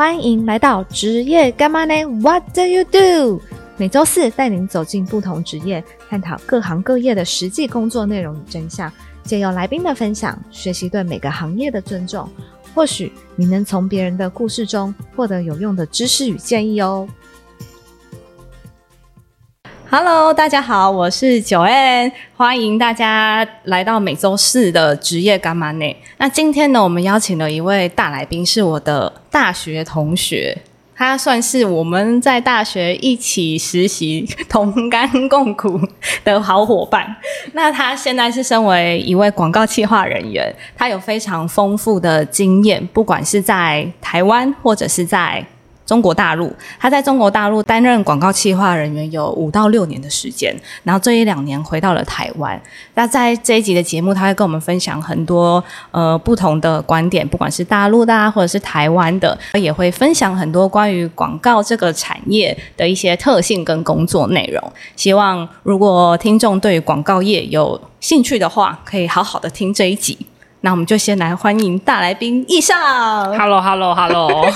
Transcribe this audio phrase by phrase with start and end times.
[0.00, 3.42] 欢迎来到职业干嘛呢？What do you do？
[3.76, 8.90] 每周四带您走进不同职业，探讨各行各业的实际工作内容与真相，
[9.24, 12.26] 借由来宾的分享，学习对每个行业的尊重。
[12.74, 17.06] 或许你能从别人的故事中获得有用的知识与建议哦。
[19.90, 25.94] Hello，大家好，我是九 N，欢迎大家来到每周四的职业干嘛呢？
[26.16, 30.58] 那今天呢，我们邀请了一位大来宾，是我的大学同学，
[30.94, 35.80] 他算是我们在大学一起实习、同甘共苦
[36.24, 37.16] 的好伙伴。
[37.54, 45.46] 那他现在是身为一位广告企划人员，他有非常丰富的经验，不管是在台湾或者是在。
[45.90, 50.54] 中国大陆，他在中国大陆担任广告企划人员有五到六年的时间，
[50.84, 52.62] 然后这一两年回到了台湾。
[52.94, 64.72] 那在这一集的节目，他会跟我们分享很多呃不同的观点，不管是大陆的啊，或者是台湾的，也会分享很多关于广告这个产业的一些特性跟工作内容。
[64.94, 70.16] 希望如果听众对于广告业有兴趣的话，可以好好的听这一集。
[70.60, 72.78] 那我们就先来欢迎大来宾易上。
[73.36, 74.46] Hello，Hello，Hello。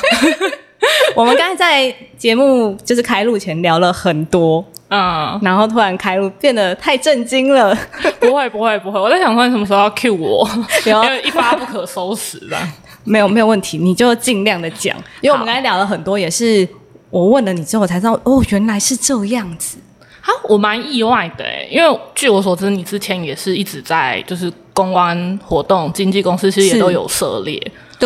[1.15, 7.77] 我们刚才在节目就是开录前聊了很多，嗯，然后突然开录变得太震惊了。
[8.21, 10.49] 不会不会不会，我在想说你什么时候要 cue 我，
[10.85, 12.57] 然后一发不可收拾的。
[13.05, 16.67] 没有没有问题，你就尽量的讲，因为我们刚才聊了很多，也是
[17.11, 19.77] 我问了你之后才知道，哦，原来是这样子。
[20.23, 27.61] 好，我蛮意外的，因为据我所知，你之前也是一直在就是公关活动、经纪公司其实也都有涉猎。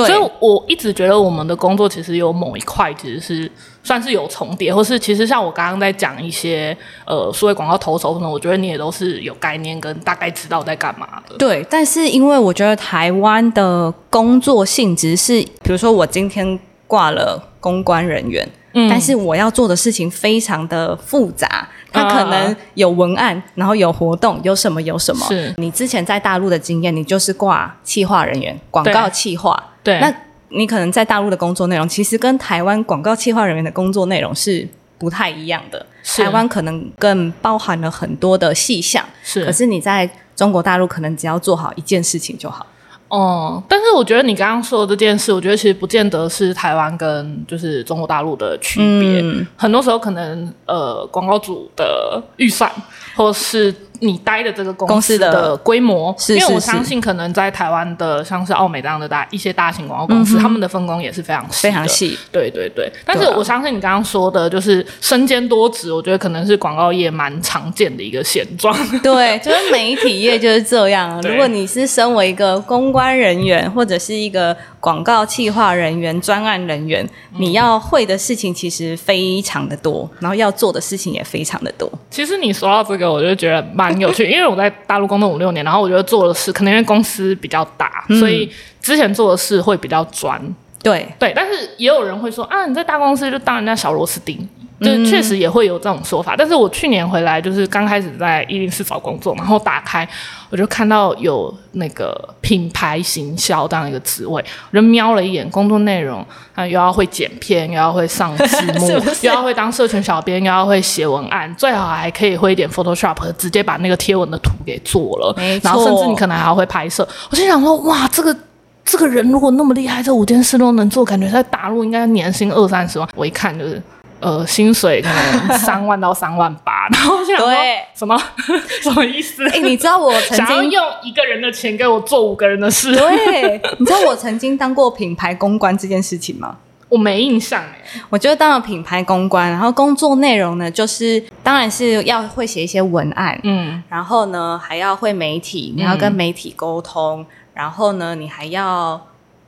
[0.07, 3.51] 所以我一直觉得我们的工作其实有某一块其实是
[3.83, 11.37] 算是有重叠，或是其实像我刚刚在讲一些呃所谓广告投手可能，我觉得你也都是有概念跟大概知道在干嘛的。
[11.37, 25.27] 对，但是因为我觉得台湾的工作性质是，比如说我今天挂了公关人员，嗯，但是我要做的事情非常的复杂，它可能有文案，然后有活动，有什么有什么。
[25.27, 29.63] 是你之前在大陆的经验，你就是挂企划人员，广告企划。
[29.83, 30.15] 对，那
[30.51, 34.67] 你可能在大陆的工作内容，其实跟台湾广告企划人员的工作内容是
[34.99, 35.85] 不太一样的。
[36.05, 39.45] 台湾可能更包含了很多的细项，是。
[39.45, 42.67] 可是你在中国大陆，可能只要做好一件事情就好。
[43.09, 49.25] 哦，但是我觉得你刚刚说的这件事，我觉得其实不见得是台湾跟就是中国大陆的区别。
[49.57, 52.71] 很多时候可能呃，广告组的预算，
[53.17, 62.17] 或是你待的这个公司的规模，因为我相信可能在台湾的像是奥美这样的大一些大型广告公司，他们的分工也是非常非常细。
[62.31, 68.73] 对对对，但是我相信你刚刚说的，就是身兼多职，我觉得可能是广告业蛮常见的一个现状。
[69.03, 71.21] 对，就是媒体业就是这样。
[71.29, 77.05] 如果你是身为一个公关人员，或者是一个广告企划人员、专案人员，
[77.39, 81.91] 你要会的事情其实非常的多，然后要做的事情也非常的多。
[82.11, 83.88] 其实你说到这个，我就觉得蛮。
[83.91, 88.51] 蛮有趣，因为我在大陆工作五六年，然后我觉得做的事，可能因为公司比较大，所以
[88.81, 90.41] 之前做的事会比较专。
[90.83, 94.49] 对对，但是也有人会说啊，你在大公司就当人家小螺丝钉。
[94.81, 100.09] 就确实也会有这种说法，但是我去年回来就是刚开始在一零四找工作，然后打开
[100.51, 106.25] 我就看到有那个品牌行销这样一个职位，我就瞄了一眼工作内容，
[106.55, 108.89] 啊又要会剪片，又要会上字 幕，
[109.23, 117.07] 又要会当社群小编，又要会写文案，最好还可以会一点 Photoshop，直接把那个贴文的图给做了，然后甚至你可能还会拍摄。
[117.31, 118.37] 我心想说，哇，这个
[118.85, 123.09] 这个人如果那么厉害，这五件事都能做，感觉在大陆应该年薪二三十万。
[123.17, 123.83] 我一看就是。
[124.21, 127.49] 呃，薪水可能 三万到三万八， 然后想说
[127.95, 128.21] 什么
[128.83, 129.49] 什么意思？
[129.49, 132.93] 哎，你知道我曾经用一个人的钱给我做五个人的事？
[132.97, 136.57] 对，你知道我曾经当过品牌公关这件事情吗？
[136.89, 137.79] 我没印象哎。
[138.09, 147.25] 我就当了品牌公关，然后工作内容呢，就是当然是要会写一些文案，嗯，然后呢还要会媒体，你要跟媒体沟通，
[147.55, 149.01] 然后呢你还要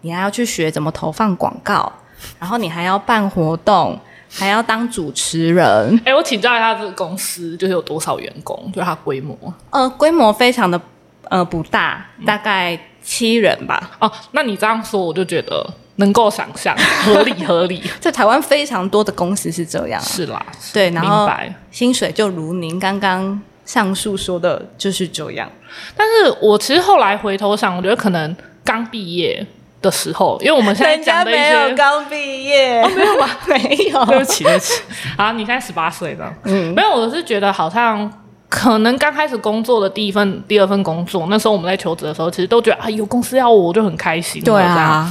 [0.03, 1.91] 你还要去学怎么投放广告，
[2.39, 3.99] 然后你还要办活动。
[4.33, 6.01] 还要当主持人？
[6.05, 8.71] 哎，我请教一下，这个公司就是有多少员工？
[8.73, 9.37] 就是它规模？
[9.71, 10.81] 呃，规模非常的
[11.29, 13.91] 呃不大，大概七人吧。
[13.99, 17.83] 哦，那你这样说，我就觉得能够想象， 合理合理。
[17.99, 21.29] 在台湾非常多的公司是这样，是啦，对，然后
[21.71, 25.51] 薪水就如您刚刚上述说的，就是这样。
[25.97, 29.45] 但是我其实后来回头想，我觉得可能刚毕业。
[29.83, 33.29] 的时候，因为我们现在讲的一些，没有刚毕业，没有吗？
[33.49, 34.83] 没有，对不起，对不起。
[35.17, 38.11] 啊，你现在十八岁了，嗯，没有，我是觉得好像
[38.49, 45.11] 可能刚开始工作的第一份、第二份工作，那时候我们在求职的时候，其实都觉得啊，有公司要我，我就很开心，对啊。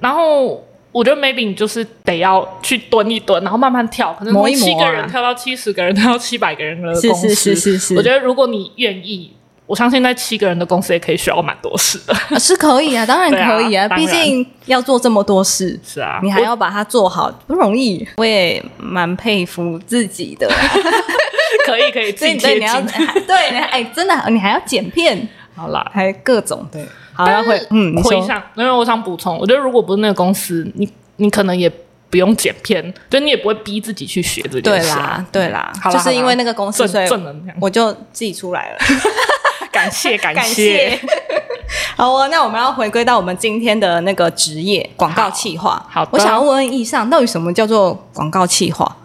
[0.00, 7.28] 然后我觉得 maybe 你就是得要去蹲一蹲，然后慢慢跳，可能从七个人跳到七十个人，跳到七百个人的公司。
[7.28, 9.34] 是是是是是我觉得如果你愿意，
[9.66, 12.14] 我相信在七个人的公司也可以学到蛮多事的。
[12.14, 15.78] 啊是可以 啊，当然可以啊，毕竟要做这么多事。
[15.84, 18.06] 是啊，你还要把它做好，不容易。
[18.16, 20.52] 我也蛮佩服自己的，我
[21.66, 22.80] 可以可以自己你要。
[23.26, 26.86] 对，哎，真的你还要剪片，好啦，还各种对。
[27.12, 30.86] 好，但是要会嗯，回想，因为我想补充，我觉得如果不是那个公司，你
[31.16, 31.66] 你可能也
[32.10, 34.98] 不用剪片，就你也不会逼自己去学这对件事、啊。
[34.98, 38.78] 啦，对啦，好啦就是因为那个公司，正所以正能量，我就自己出来了。
[39.76, 40.90] 感谢感感谢。
[40.96, 41.00] 谢。
[41.96, 45.84] 好哦，那我们要回归到我们今天的那个职业广告企划。
[45.90, 48.96] 好的我想要问问易上，到底什么叫做广告企划？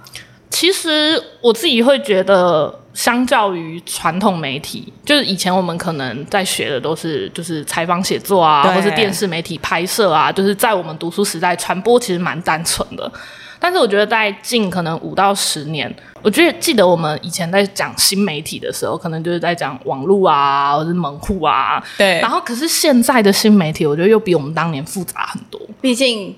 [0.49, 13.11] 其实我自己会觉得，相较于传统媒体，就是以前我们可能在学的都是就是采访写作啊，对或是电视媒体拍摄啊，就是在我们读书时代，传播其实蛮单纯的。
[13.63, 15.93] 但是我觉得在近可能五到十年，
[16.23, 21.81] 我觉得记得我们以前在讲新媒体的时候，可能就是在讲网络啊，或是门户啊。
[21.95, 25.61] 对然后可是现在的新媒体，我觉得又比我们当年复杂很多。
[25.79, 26.35] 毕竟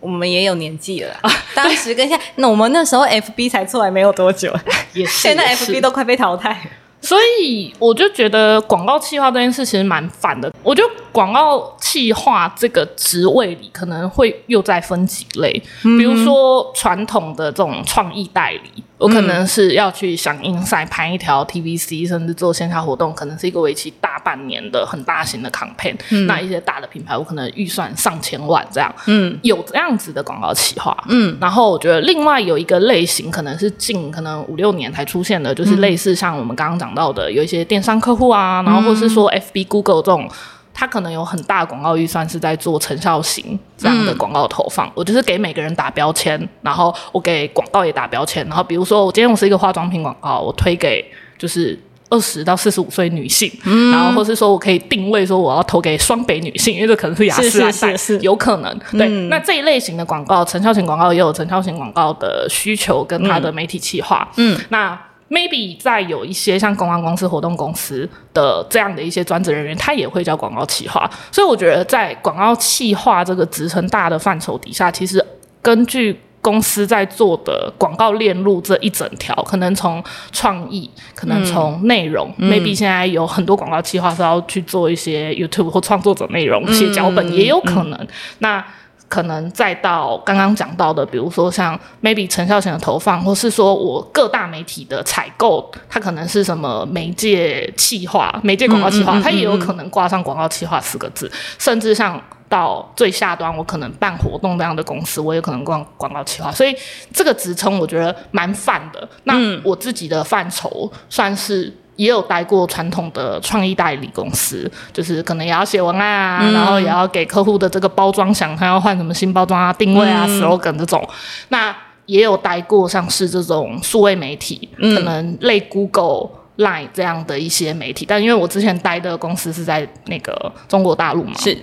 [0.00, 4.54] 我们也有年纪了啊，当时跟现在，那我们那时候 FB 才出来没有多久，
[4.92, 6.58] 也是，现在 FB 都快被淘汰了。
[7.06, 10.52] 所以我就觉得广告企划这件事其实蛮烦的。
[10.62, 25.94] 我觉得广告企划这个职位里可能会又再分几类，比如说传统的这种创意代理，我可能是要去响应赛拍一条 TVC，甚至做线下活动，可能是一个为期大半年的很大型的 campaign。
[26.26, 31.36] 那一些大的品牌，我可能预算上千万这样，嗯，有这样子的广告企划，嗯。
[31.40, 40.28] 然后我觉得另外有一个类型，可能是近可能五六年才出现的，就是类似像我们刚刚讲到的，有一些电商客户啊，然后或是说 FB、Google 这种。
[40.78, 51.02] 它可能有很大的广告预算是在做成效型这样的广告投放，我就是给每个人打标签，然后我给广告也打标签，然后比如说我今天我是一个化妆品广告，我推给
[51.38, 51.78] 就是
[52.10, 53.50] 二十到四十五岁女性，
[53.90, 58.78] 然后或是说我可以定位说我要投给双北女性，因为这可能是雅诗兰黛，是有可能。
[58.92, 64.28] 对，那这一类型的广告，成效型广告也有成效型广告的需求跟它的媒体企划。
[64.36, 64.96] 嗯，那
[65.28, 71.10] maybe 在有一些像公关公司、活动公司的这样的一些专职人员，他也会叫广告企划。
[71.32, 75.24] 所以我觉得在广告企划这个职称大的范畴底下，其实
[75.60, 80.00] 根据公司在做的广告链路这一整条，可能从
[80.30, 88.06] 创意，可能从内容、m a y b e 现在有很多广告企划是要去做一些 YouTube 或创作者内容、写脚本，也有可能。
[88.38, 88.64] 那
[89.08, 102.22] 可能再到刚刚讲到的，比如说像 maybe 成效型的投放，或是说我各大媒体的采购，它可能是什么媒介企划、媒介广告企划，它也有可能挂上广告企划四个字，甚至像。
[102.48, 106.72] 到最下端，我可能办活动这样的公司，我也可能逛广告企划，所以
[107.12, 109.08] 这个职称我觉得蛮泛的。
[109.24, 121.06] 那我自己的范畴算是也有待过传统的创意代理公司，就是可能也要写文案啊，然后也要给客户的这个包装想他要换什么新包装啊、定位啊、slogan 这种。
[121.48, 121.76] 那
[122.06, 126.30] 也有待过像是这种数位媒体，可能类 Google。
[126.56, 131.54] Line 这样的一些媒体，但因为我之前待的公司是在那个中国大陆嘛，是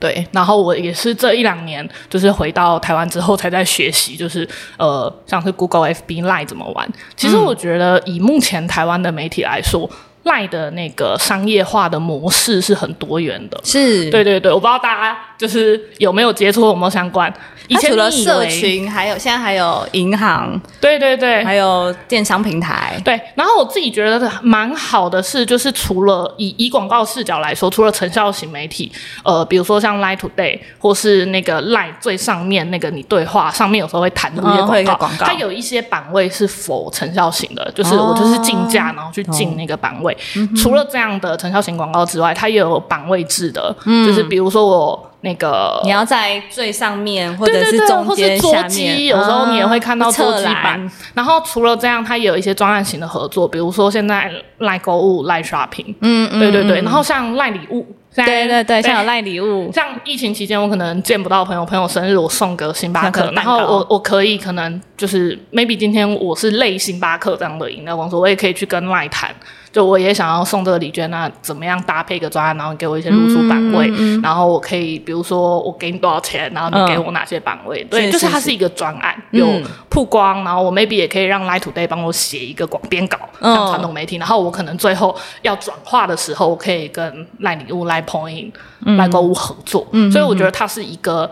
[0.00, 6.90] 对，然后我也是这一两年，就是回到台湾之后才在学习，就是呃，像是 Google、FB、Line 怎么玩。
[7.14, 9.88] 其实我觉得以目前台湾的媒体来说
[10.24, 13.60] ，Line 的那个商业化的模式是很多元的。
[13.64, 17.32] 是，对对对，我不知道大家就是有没有接触，有没有相关。
[17.68, 23.00] 以它除了社群，还有现在还有银行，对对对，还有电商平台。
[23.04, 28.90] 对，然后我自己觉得蛮好的是，就是除了以以广告视角来说，除了成效型媒体，
[29.22, 40.09] 呃，比如说像 Line Today 或是那个 Line 最上面那个你对话上面有时候会弹出一些广告，它有一些版位是否成效型的，就是我就是竞价然后去哦进那个版位。
[40.56, 45.06] 除了这样的成效型广告之外，它也有版位制的，就是比如说我。
[45.22, 50.92] 那个你要在最上面，或者是中或是间、桌下面，机，有时候你也会看到嗯桌机侧版栏。
[51.12, 56.80] 然后除了这样，它也有一些专案型的合作，比如说现在赖购物、赖 shopping，嗯嗯，对对对。
[56.80, 57.86] 然后像赖礼物，
[58.16, 69.30] 对对对，像有赖礼物，像疫情期间，我可能见不到朋友，朋友生日我送个星巴克，然后我我可以可能就是 maybe 今天我是类星巴克这样的饮料公司，我也可以去跟赖谈，
[69.72, 73.88] 就我也想要送这个礼券，那怎么样搭配一个专案，然后给我一些露出版位，
[74.22, 79.40] 然后我可以比如说我给你多少钱，然后你给我哪些版位，对，就是它是一个专案，嗯。
[79.40, 79.46] 有
[79.88, 88.50] 曝光，然后我 maybe 也可以让 Light Today 帮我写一个广编稿，嗯像传统媒体，然后我可能最后要转化的时候，我可以跟赖礼物、赖 Point、
[88.96, 91.30] 赖购物合作，所以我觉得它是一个。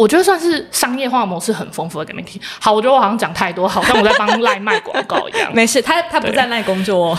[0.00, 2.40] 我觉得算是商业化模式很丰富的 community。
[2.58, 5.52] 好，我觉得我好像讲太多，好像我在帮赖卖广告一样。
[5.54, 7.18] 没事，他他不在赖工作、哦。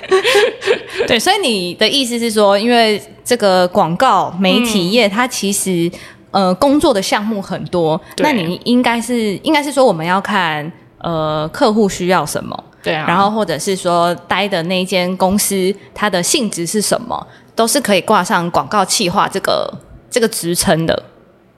[1.08, 5.90] 对，所以你的意思是说，因为这个广告媒体业，它其实
[6.30, 17.26] 呃工作的项目很多，那你应该是应该是说我们要看呃客户需要什么，对啊，然后或者是说待的那一间公司它的性质是什么，
[17.56, 19.72] 都是可以挂上广告企划这个
[20.10, 21.02] 这个职称的，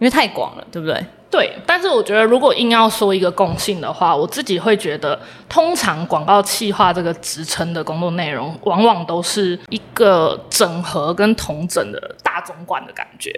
[0.01, 1.01] 因为太广了，对不对？
[1.31, 5.17] 对，但是我觉得如果硬要说一个共性的话，我自己会觉得，
[5.49, 13.31] 通常广告企划这个职称的工作内容，往往都是一个整合跟统整的大总管的感觉。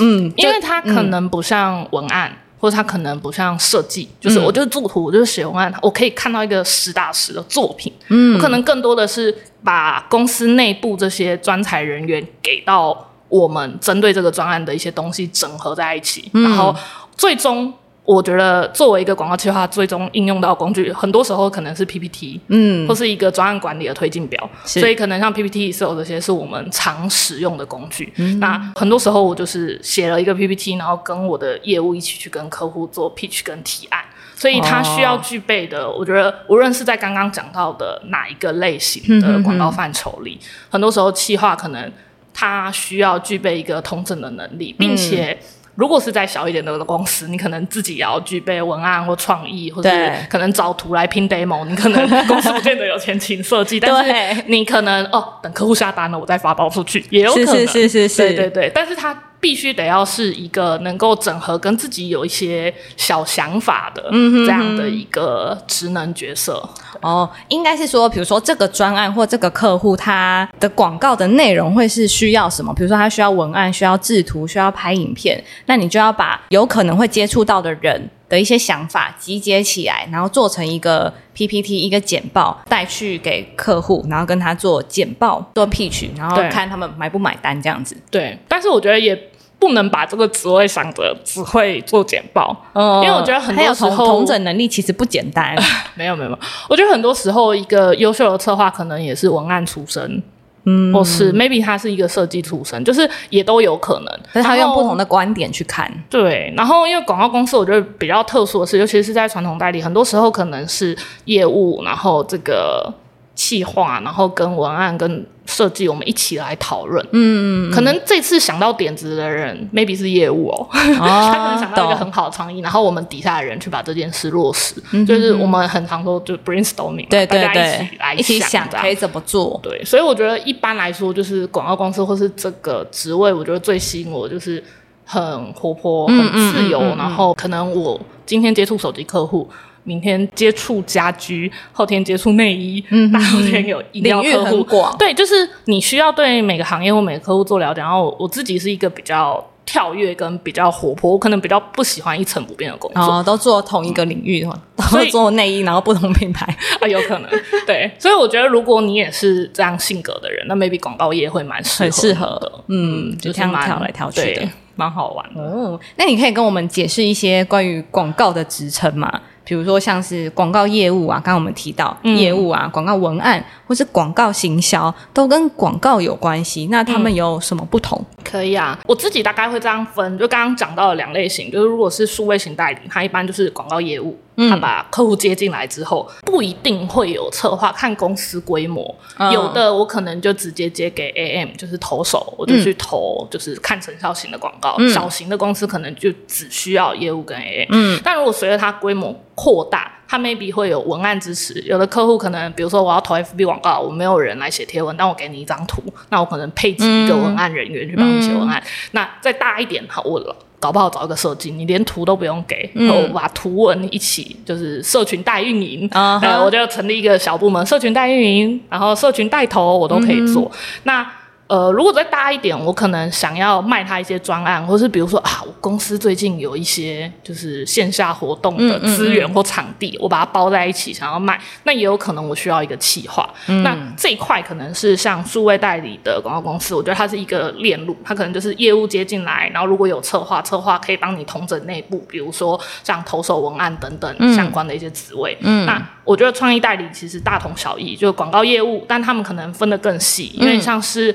[0.00, 7.92] 嗯，因为它可能不像文案，或者它可能不像设计，就是我就是做图，我就是写文案，我可以看到一个实打实的作品。
[8.08, 16.74] 嗯，我可能更多的是把公司内部这些专才人员给到我们针对这个专案的一些东西整合在一起，然后
[17.16, 17.72] 最终。
[18.08, 28.10] 我觉得作为一个广告企划，最终应用到工具，很多时候可能是 PPT，嗯，或是一个专案管理的推进表，所以可能像 PPT、Excel 这些是我们常使用的工具。
[28.40, 34.02] 那很多时候我就是写了一个 PPT，然后跟我的业务一起去跟客户做 pitch 跟提案，
[34.34, 41.92] 所以它需要具备的，我觉得无论是在刚刚讲到的哪一个类型的广告范畴里，很多时候企划可能
[42.38, 45.36] 它需要具备一个通证的能力，并且。
[45.74, 51.64] 如果是在小一点的公司，你可能自己也要具备文案或创意，或者对可能找图来拼 demo。
[51.66, 57.46] 你可能公司不见得有钱请设计， 但对是你可能哦，等客户下单了，我再发包出去，也有可能。
[57.46, 58.72] 是是是是是对对对。
[58.74, 66.68] 但是它必须得要是一个能够整合跟自己有一些小想法的嗯这样的一个职能角色。
[67.00, 72.74] 哦，应该是说，比如说这个专案或这个客户，他的广告的内容会是需要什么？
[72.74, 87.96] 比如说他需要文案、需要制图、需要拍影片，那你就要把有可能会接触到的人的一些想法集结起来，然后做成一个 PPT 一个简报，带去给客户，然后跟他做简报、做 pitch，然后看他们买不买单这样子。
[88.10, 89.18] 对，但是我觉得也
[89.58, 95.56] 不能把这个职位想着只会做简报，嗯因为我觉得很多时候同同整能力其实不简单。
[95.96, 100.22] 没有，没有我觉得很多时候一个优秀的策划可能也是文案出身，
[100.68, 104.20] 嗯，或是 maybe 他是一个设计出身，就是也都有可能。
[104.30, 112.92] 可是他用不同的的观点去看，对，然后因为广告公司我觉得比较特殊的是，尤其是在传统代理，很多时候可能是业务，然后这个
[113.38, 117.06] 企划，然后跟文案跟设计我们一起来讨论。
[117.12, 124.74] 嗯，可能这次想到点子的人 maybe 是业务哦， 他可能想到一个很好的创意，然后我们底下的人去把这件事落实。
[125.06, 129.60] 就是我们很常说就 brainstorming，嘛对对大家一对起来，一起想可以怎么做。
[129.62, 134.60] 对，所以我觉得一般来说，就是广告公司或是这个职位，我觉得最吸引我就是
[135.04, 139.48] 很活泼、嗯很自由，然后可能我今天接触手机客户。
[139.88, 147.80] 明天接触家居，后天接触内衣，大后天有饮料客户很，广对，就是你需要对每个行业或每个客户做了解。
[147.80, 153.02] 然后我我自己是一个比较跳跃跟比较活泼，我可能比较不喜欢一成不变的工作。
[153.02, 154.46] 哦，都做同一个领域，
[154.90, 156.44] 所以都做内衣，然后不同品牌。
[156.82, 157.30] 啊，有可能，
[157.66, 164.48] 对，所以我觉得如果你也是这样性格的人，那 maybe 广告业会蛮适合很适合的，嗯，就这样跳来跳去的对。
[164.76, 165.42] 蛮好玩的。
[165.42, 169.10] 哦，那你可以跟我们解释一些关于广告的职称吗？
[169.48, 176.68] 比如说像是广告业务啊，刚刚我们提到、业务啊，广告文案或是广告行销，都跟广告有关系。
[176.70, 178.04] 那他们有什么不同？
[178.22, 184.14] 可以啊，我自己大概会这样分，就刚刚讲到的两类型，就是如果是数位型代理，它一般就是广告业务，
[184.48, 189.32] 他把客户接进来之后，不一定会有策划，看公司规模，嗯。
[189.32, 208.62] 有的我可能就直接接给 AM，就是投手，我就去投，就是看成效型的广告，小型的公司可能就只需要业务跟 AM，嗯，但如果随着它规模扩大，它 maybe 会有文案支持，有的客户可能比如说我要投 FB 广告，我没有人来写贴文，但我给你一张图，那我可能配置一个文案人员去帮你写文案。
[208.92, 220.50] 那再大一点，好，我搞不好找一个设计，你连图都不用给，然后我把图文一起就是社群代运营，啊哈呃，我就成立一个小部门，社群代运营，然后社群带头我都可以做。
[220.84, 221.06] 那
[221.48, 233.28] 呃，如果再大一点，我可能想要卖他一些专案，或是比如说啊，我公司最近有一些就是线下活动的资源或场地，我把它包在一起想要卖，那也有可能我需要一个企划。
[233.64, 245.34] 那这一块可能是像数位代理的广告公司，我觉得它是一个链路，它可能就是业务接进来，然后如果有策划，策划可以帮你统整内部，比如说像投手文案等等相关的一些职位。
[245.40, 251.14] 嗯，那我觉得创意代理其实大同小异，就广告业务，但他们可能分得更细，因为像是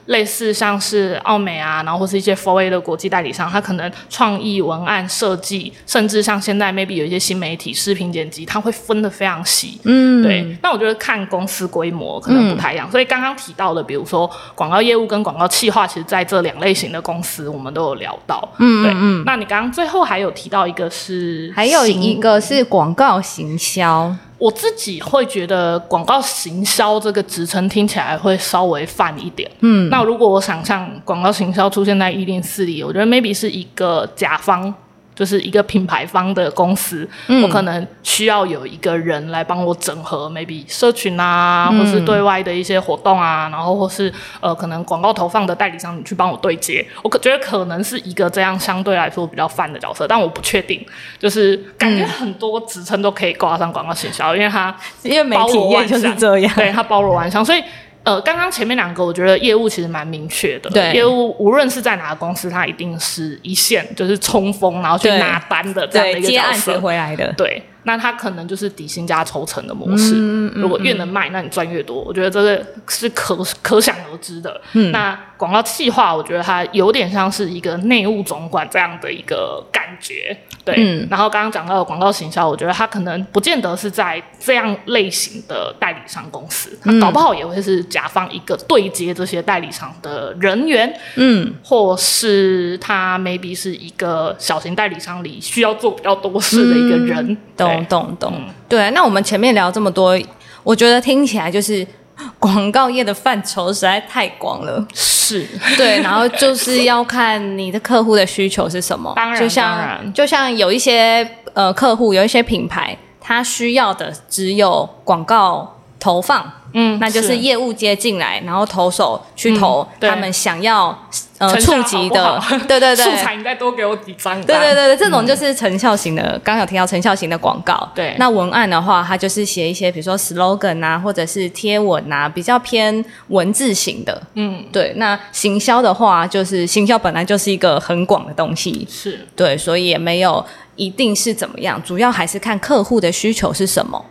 [0.11, 9.79] 类似像是奥美啊，然后或是一些 Four A 的国际代理商，他可能创意文案设计，甚至像现在 maybe 有一些新媒体视频剪辑，他会分的非常细。
[9.85, 10.45] 嗯，对。
[10.61, 18.47] 那我觉得看公司规模可能不太一样，所以刚刚提到的，比如说广告业务跟广告企划，其实在这两类型的公司，我们都有聊到。
[18.59, 18.93] 嗯，对。
[18.93, 24.13] 嗯，那你刚刚最后还有提到一个是，还有一个是广告行销。
[24.37, 29.47] 我自己会觉得广告行销这个职称听起来会稍微泛一点。
[29.59, 34.73] 嗯，那如果我想象广告行销出现在一零四里，我觉得 maybe 是一个甲方。
[35.13, 37.07] 就是一个品牌方的公司，
[37.43, 46.83] 我可能需要有一个人来帮我整合，maybe 社群啊，或是对外的一些活动啊，然后或是呃，可能广告投放的代理商，你去帮我对接。
[47.03, 50.83] 我可觉得可能是一个这样相对来说比较泛的角色，但我不确定。
[51.19, 57.61] 就是感觉很多职称都可以挂上广告行销，因为它因为媒体业就是这样，对它包罗万象，所以。
[58.03, 60.69] 呃，刚刚前面两个，我觉得业务其实蛮明确的。
[60.69, 67.31] 对，业务无论是在哪个公司，它一定是一线，就是冲锋，然后去拿单的这样的一个角色回来的。
[67.33, 67.61] 对。
[67.83, 71.99] 那它可能就是底薪加抽成的模式，嗯如果越能卖，那你赚越多。
[72.03, 74.61] 我觉得这个是可可想而知的。
[74.73, 80.37] 嗯那广告企划，我觉得它有点像是一个内务总管这样的一个感觉。
[80.63, 90.93] 对，然后刚刚讲到的广告行销，我觉得它可能不见得是在这样类型的代理商公司，搞不好也会是甲方一个对接这些代理商的人员。
[91.15, 97.35] 嗯，或是他 maybe 是一个小型代理商里需要做比较多事的一个人。
[97.57, 98.33] 懂懂懂，
[98.69, 98.91] 对。
[98.91, 100.15] 那我们前面聊这么多，
[100.61, 101.85] 我觉得听起来就是
[102.39, 104.85] 广告业的范畴实在太广了。
[104.93, 105.47] 是，
[105.77, 106.01] 对。
[106.01, 109.13] 然后就是要看你的客户的需求是什么。
[109.15, 116.51] 当然，就像就像有一些呃客户，有一些品牌，他需要的只有广告投放。
[116.73, 120.97] 嗯，那就是业务接进来，然后投手去投他们想要
[121.37, 124.41] 呃触及的， 对对对，素材你再多给我几张。
[124.45, 127.91] 对对对对，这种就是成效型的，刚有提到成效型的广告。
[127.93, 134.23] 对，那文案的话，它就是写一些比如说 slogan 啊，或者是贴文啊，比较偏文字型的。
[134.35, 134.93] 嗯，对。
[134.95, 140.41] 那行销的话，就是行销本来就是一个很广的东西，是对，所以也没有
[140.77, 144.01] 一定是怎么样，主要还是看客户的需求是什么。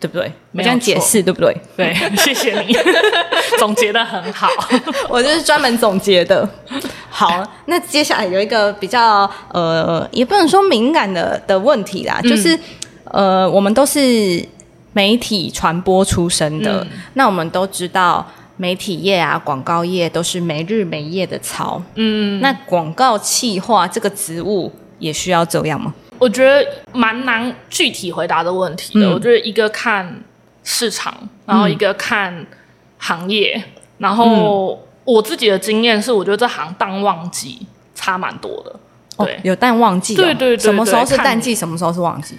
[0.00, 0.32] 对不对？
[0.56, 1.54] 这样解释对不对？
[1.76, 2.74] 对， 谢谢你，
[3.58, 4.48] 总结的很好。
[5.10, 6.48] 我就是专门总结的。
[7.10, 12.58] 好，那接下来有一个比较呃，也不能说敏感的的问题啦，就是
[13.04, 14.42] 呃，我们都是
[14.94, 21.82] 媒体传播出身的，那我们都知道媒体业啊、广告业都是没日没夜的操。
[21.96, 25.92] 嗯，那广告企划这个职务也需要这样吗？
[26.20, 29.10] 我觉得蛮难具体回答的问题的。
[29.10, 30.22] 我觉得一个看
[30.62, 32.46] 市场，然后一个看
[32.98, 33.60] 行业，
[33.98, 38.78] 然后我自己的经验是，我觉得这行淡旺季差蛮多的。
[39.24, 40.14] 对，有淡旺季。
[40.14, 42.38] 对对对，什么时候是淡季，什么时候是旺季？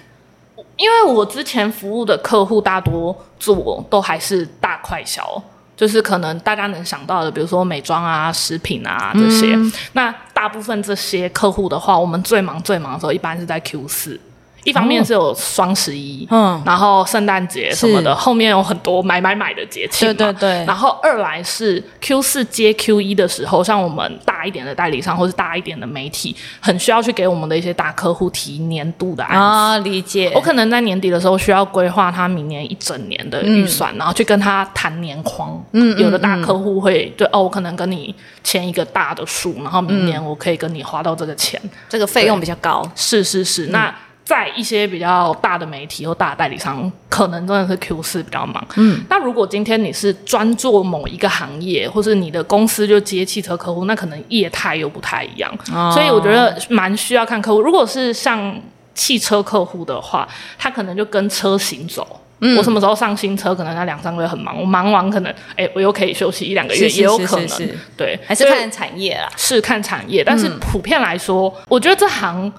[0.76, 5.42] 因为我之前服务的客户大多做都还是大快销。
[5.82, 9.58] 就是可能大家能想到的，比如说美妆啊、食品啊这些。
[9.94, 14.20] 那大部分这些客户的话，我们最忙最忙的时候，一般是在 Q 四。
[14.64, 20.64] 一方面是有双十一，嗯，然后圣诞节什么的，后面有很多买买买的节庆嘛，对对对。
[20.64, 29.42] 然后二来是 Q 四接 Q 一的时候，像我们大一点的代理商或是大一点的媒体，很需要去给我们的一些大客户提年度的案子。
[29.42, 30.30] 啊，理解。
[30.34, 35.60] 我可能在年底的时候需要规划他明年一整年的预算，然后去跟他谈年框。
[35.72, 42.88] 嗯，有的大客户会对哦，我可能跟你签一个大的数，然后明年我可以跟你花到这个钱，这个费用比较高。
[42.94, 43.92] 是是是，那。
[44.32, 48.66] 在一些比较大的媒体或大的代理商，可能真的是 Q 四比较忙。
[48.76, 55.52] 嗯，那如果今天你是专做某一个行业，或是你的公司就接汽车客户，那可能业态又不太一样。
[55.92, 57.60] 所以我觉得蛮需要看客户。
[57.60, 58.58] 如果是像
[58.94, 60.26] 汽车客户的话，
[60.58, 62.18] 他可能就跟车型走。
[62.40, 67.68] 嗯，我什么时候上新车，可能那两三个月很忙，我忙完可能，哎，我又可以休息一两个月，也有可能。
[67.98, 69.28] 对，还是看产业啦。
[69.36, 72.50] 是看产业，但是普遍来说，我觉得这行。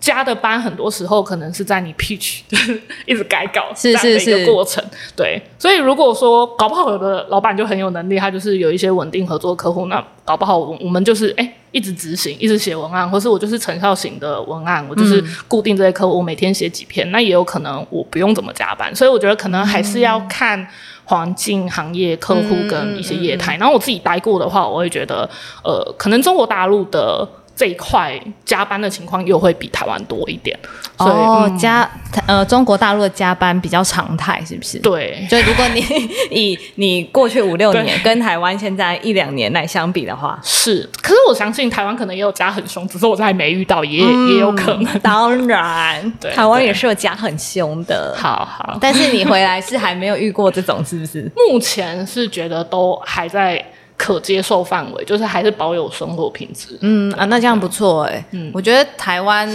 [0.00, 2.40] 加的班很多时候可能是在你 pitch
[3.04, 4.82] 一直改稿这样的一个过程，
[5.14, 20.66] 对，所以如果说搞不好有的老板就很有能力，他就是有一些稳定合作客户，那搞不好我们就是哎一直执行，一直写文案，或是我就是成效型的文案，我就是固定这些客户，我每天写几篇，那也有可能我不用怎么加班，所以我觉得可能还是要看
[21.04, 23.58] 环境、行业、客户跟一些业态。
[23.58, 25.28] 然后我自己待过的话，我会觉得
[25.62, 27.28] 呃，可能中国大陆的。
[27.60, 30.58] 这一块加班的情况又会比台湾多一点，
[30.96, 31.58] 所以、哦，嗯。
[31.58, 31.86] 加
[32.26, 34.78] 呃中国大陆的加班比较常态，是不是？
[34.78, 35.26] 对。
[35.28, 35.84] 就如果你
[36.34, 44.98] 以你过去五六年跟台湾现在一两年来相比的话，是，可是我相信台湾可能也有加很凶，只是我还没遇到，也、也有可能。
[45.00, 48.16] 当然， 对台湾也是有加很凶的。
[48.16, 51.30] 好好，但是你回来是还没有遇过这种，是不是？
[51.50, 53.62] 目前是觉得都还在
[54.02, 56.78] 可接受范围，就是还是保有生活品质。
[56.80, 59.46] 嗯啊，那这样不错哎、嗯，我觉得台湾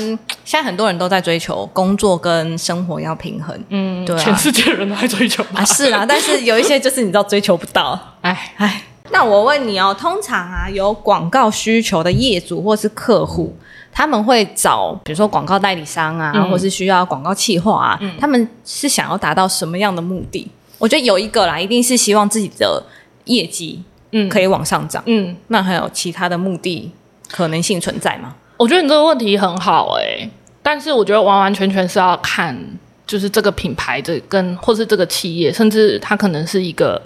[0.43, 3.59] 现在很多人都在追求工作跟生活要平衡。
[3.69, 5.65] 嗯，对啊全世界人都在追求啊，。
[5.65, 7.99] 是啦， 但是有一些就是你知道追求不到。
[8.21, 13.51] 哎，哎，那我问你哦，通常啊有广告需求的业主或是客户，
[13.91, 20.47] 他们会找比如说广告代理商啊，嗯或是需要广告企划啊，他们是想要达到什么样的目的？
[20.77, 22.83] 我觉得有一个啦，一定是希望自己的
[23.23, 23.81] 业绩
[24.17, 25.03] 嗯可以往上涨。
[25.05, 26.89] 嗯，那还有其他的目的
[27.29, 28.33] 可能性存在吗？
[28.57, 30.29] 我觉得你这个问题很好哎、
[30.63, 32.57] 但是我觉得完完全全是要看，
[33.05, 37.01] 就是这个品牌这跟或是这个企业，甚至它可能是一个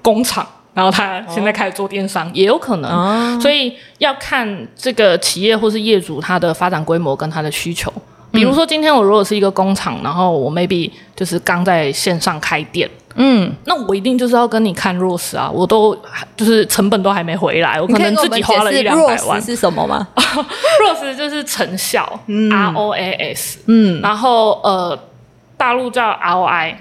[0.00, 2.90] 工厂，然后它现在开始做电商，也有可能。
[2.90, 7.92] 哦所以要看这个企业或是业主它的发展规模跟它的需求。
[8.32, 15.96] 比如说，今天我如果是一个工厂，然后我 maybe 就是刚在线上开店，嗯，那我一定就是要跟你看 ROS 啊，我都
[16.36, 19.40] 就是成本都还没回来，我可能自己花了一两百万。
[19.40, 20.06] 是什么吗？
[20.16, 24.98] ROS 就是成效、r O A S，嗯，然后呃，
[25.56, 26.74] 大陆叫 ROI，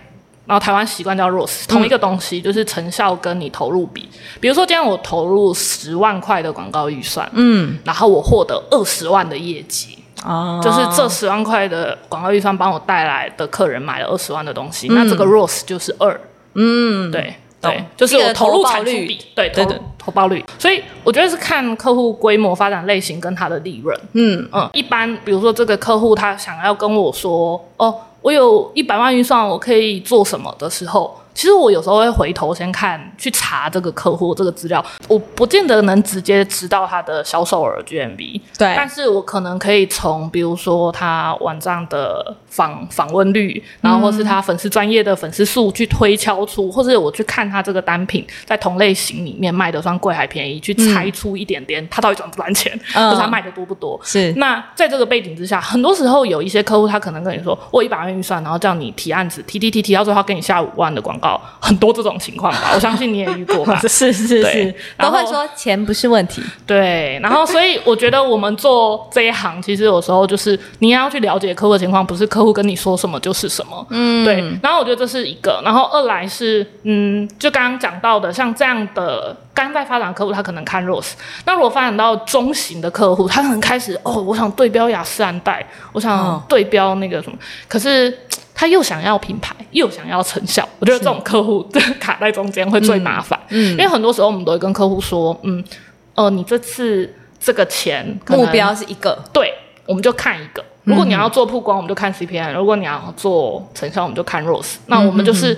[0.45, 4.09] 然后台湾习惯叫 ROS，同一个东西，就是成效跟你投入比。
[4.41, 10.59] 比如说，今天我投入十万块的广告预算，嗯，然后我获得二十万的业绩，哦。
[10.63, 16.19] 就是这十万块的广告预算帮我带来的客人买了二十万的东西，那这个 ROS 就是二，
[16.53, 17.35] 嗯，对。
[17.63, 23.97] 对，就是我投入产出比，对，投对对投报率，所以我觉得是看客户规模、发展类型跟他的利润。
[24.11, 53.09] 嗯，嗯，一般比如说这个客户他想要跟我说，哦，我有一百万预算，我可以做什么的时候，其实我有时候会回头先看去查这个客户这个资料，我不见得能直接知道他的销售额 GMV，对但是我可能可以从比如说他网站的访访问率，然后或是他粉丝专业的粉丝数去推敲出，或者我去看他这个单品在同类型里面卖的算贵还便宜，去猜出一点点他到底赚不赚钱，嗯。
[53.09, 53.99] 或者他卖的多不多。
[54.03, 54.33] 是。
[54.37, 61.22] 那在这个背景之下，很多时候有一些客户他可能跟你说，我一百万预算，然后叫你提案子，提提提提到最后他给你下五万的广告，
[61.59, 62.71] 很多这种情况吧？
[62.73, 63.79] 我相信你也遇过吧？
[63.81, 66.41] 是 是是，都会说钱不是问题。
[66.67, 73.85] 对，然后所以我觉得我们做这一行，其实有时候就是你也要去了解客户的情况，不是客户跟你说什么就是什么。
[73.89, 74.43] 嗯，对。
[74.61, 81.13] 然后我觉得这是一个，然后二来是，嗯，就刚刚讲到的，像这样的刚在发展的客户，他可能看 ROS。
[81.45, 88.17] 那如果发展到中型的客户，他可能开始哦，我想对标雅诗兰黛，我想哦对标那个什么，可是。
[88.55, 91.67] 他又想要品牌，又想要成效，我觉得这种客户
[91.99, 93.39] 卡在中间会最麻烦。
[93.49, 95.63] 嗯，因为很多时候我们都会跟客户说，嗯，
[96.15, 99.53] 呃，你这次这个钱目标是一个，对，
[99.85, 100.63] 我们就看一个。
[100.83, 104.75] 如果你要做曝光，我们就看 CPI；如果你要做成效，我们就看 ROS。
[104.87, 105.57] 那我们就是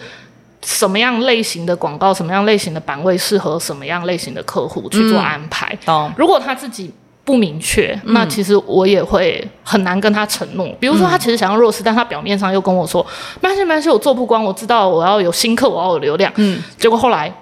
[0.64, 5.76] 什么样类型的广告，什么样类型的版位适合什么样类型的客户去做安排。
[5.84, 6.14] 懂？
[6.16, 6.94] 如果他自己
[7.26, 10.68] 不明确，那其实我也会很难跟他承诺。
[10.80, 13.04] 比如说，他其实想要弱势但他表面上又跟我说
[13.42, 17.34] ：“没关系，没关系，我做不光，我知道我要有新客，我要有流量。”嗯，结果后来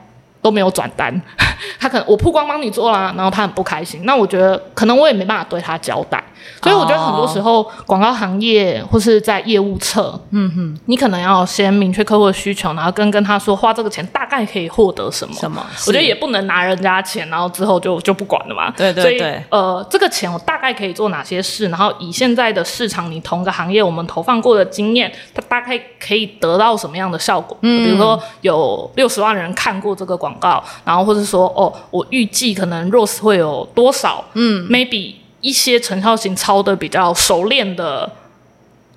[0.41, 1.21] 都没有转单，
[1.77, 4.01] 他可能我曝光帮你做啦，然后他很不开心。
[4.05, 6.23] 那我觉得可能我也没办法对他交代，
[6.61, 15.33] 所以我觉得很多时候广告行业或是在业务侧，嗯哼，你可能要先明确客户的需求，然后跟跟他说花这个钱大概可以获得什么。
[15.35, 15.65] 什么？
[15.87, 18.71] 我觉得也不能拿人家钱，然后之后就就不管了嘛。
[18.77, 27.57] 对对所以对呃，这个钱我大概可以做哪些事，然后以现在的市场，你同个行业我们投放过的经验，它大概可以得到什么样的效果？
[27.61, 34.23] 嗯，比如说有六十万人看过这个广告，然后或者说哦，我预计可能 Rose 会有多少？
[34.33, 38.11] 嗯，maybe 一些成效型抄的比较熟练的。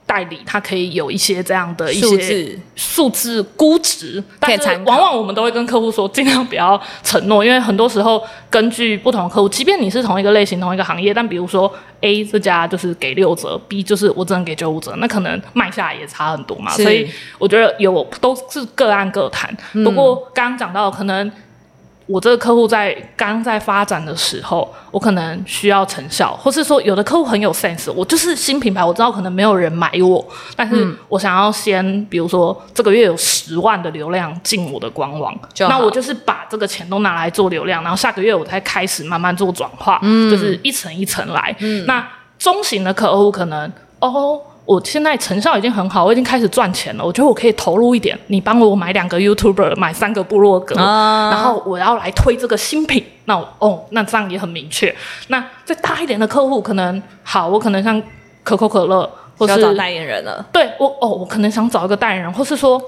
[0.09, 11.69] 代理他可以有一些这样的一些数字估值，但是往往我们都会跟客户说，尽量不要承诺，因为很多时候根据不同的客户，即便你是同一个类型、同一个行业，但比如说
[12.03, 16.71] A 这家就是给六折，B 就是我只能给九五折，那可能卖下来也差很多嘛。
[16.71, 19.53] 所以我觉得有都是个案各谈。
[19.85, 21.29] 不过刚刚讲到，可能
[22.07, 35.37] 我这个客户在刚在发展的时候，我可能需要成效，或是说有的客户很有 sense，我就是新品牌，我知道可能没有人买我，但是我想要先，比如说这个月有十万的流量进我的官网，
[35.69, 41.55] 那我就是把这个钱都拿来做流量，然后下个月我才开始慢慢做转化，就是一层一层来。
[41.87, 42.07] 那
[42.39, 44.41] 中型的客户可能哦。
[44.67, 47.05] 我现在成效已经很好，我已经开始赚钱了。
[47.05, 53.05] 我觉得我可以投入一点，你帮我买两个 YouTuber，买三个部落格，啊然后我要来推这个新品。
[53.27, 54.95] 那我哦，那这样也很明确。
[55.29, 58.03] 那再大一点的客户，可能好，我可能像
[58.43, 60.45] 可口可乐，或是找代言人了。
[60.53, 62.81] 对我哦，我可能想找一个代言人，或是说，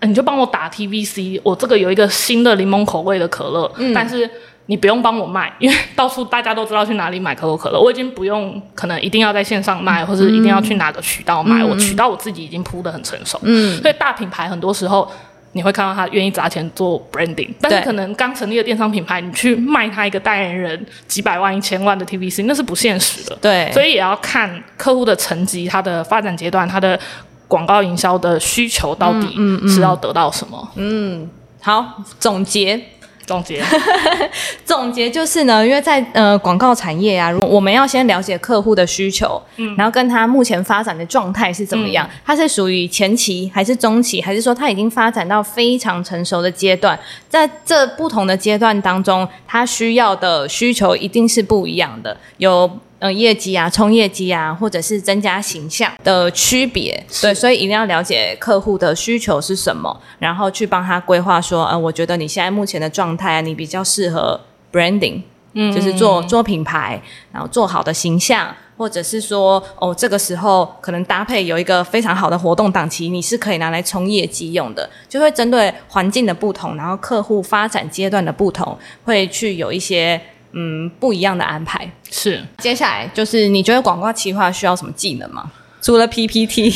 [0.00, 4.30] 呃你就帮我打 TVC，我这个有一个新的柠檬口味的可乐，但是
[4.66, 15.10] 你不用帮我卖，因为到处大家都知道去哪里买可口可乐，我已经不用可能一定要在线上卖，或者一定要去哪个渠道卖，我渠道我自己已经铺的很成熟，嗯，所以大品牌很多时候。
[15.52, 23.34] 你会看到他愿意砸钱做 branding，但是可能刚成立的电商品牌，你去卖他一个代言人几百万、一千万的 TVC，那是不现实的。
[23.40, 27.00] 对，所以也要看客户的层级、他的发展阶段、他的
[27.48, 29.34] 广告营销的需求到底
[29.66, 30.72] 是要得到什么。
[30.74, 31.26] 嗯
[31.62, 32.78] 好总结。
[33.26, 33.62] 总结，
[34.64, 46.98] 总结就是呢，因为在呃广告产业啊，我们要先了解客户的需求，嗯，然后跟他目前发展的状态是怎么样，它是属于前期还是中期，还是说它已经发展到非常成熟的阶段？
[47.28, 52.70] 在这不同的阶段当中，它需要的需求一定是不一样的，有。
[52.98, 64.40] 呃，业绩啊，冲业绩啊，或者是增加形象的区别，对，所以一定要了解客户的需求是什么，然后去帮他规划说，呃，我觉得你现在目前的状态啊，你比较适合
[64.72, 65.20] branding，
[65.52, 67.00] 嗯，就是做做品牌，
[67.32, 80.18] 然后做好的形象，或者是说，哦，这个时候可能搭配有一个非常好的活动档期，你是可以拿来冲业绩用的，就会针对环境的不同，然后客户发展阶段的不同，会去有一些
[80.52, 81.90] 嗯不一样的安排。
[82.10, 85.50] 是接下来就是你觉得广告企划需要什么技能吗？
[85.82, 86.72] 除了 PPT，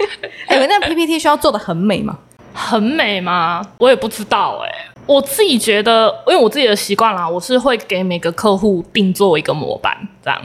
[0.48, 2.18] 哎、那 PPT 需要做的很美吗？
[2.52, 3.60] 很美吗？
[3.78, 4.70] 我也不知道哎、
[5.06, 10.40] 我自己觉得，因为我自己的习惯啦，我是会给每个客户定做一个模板，这样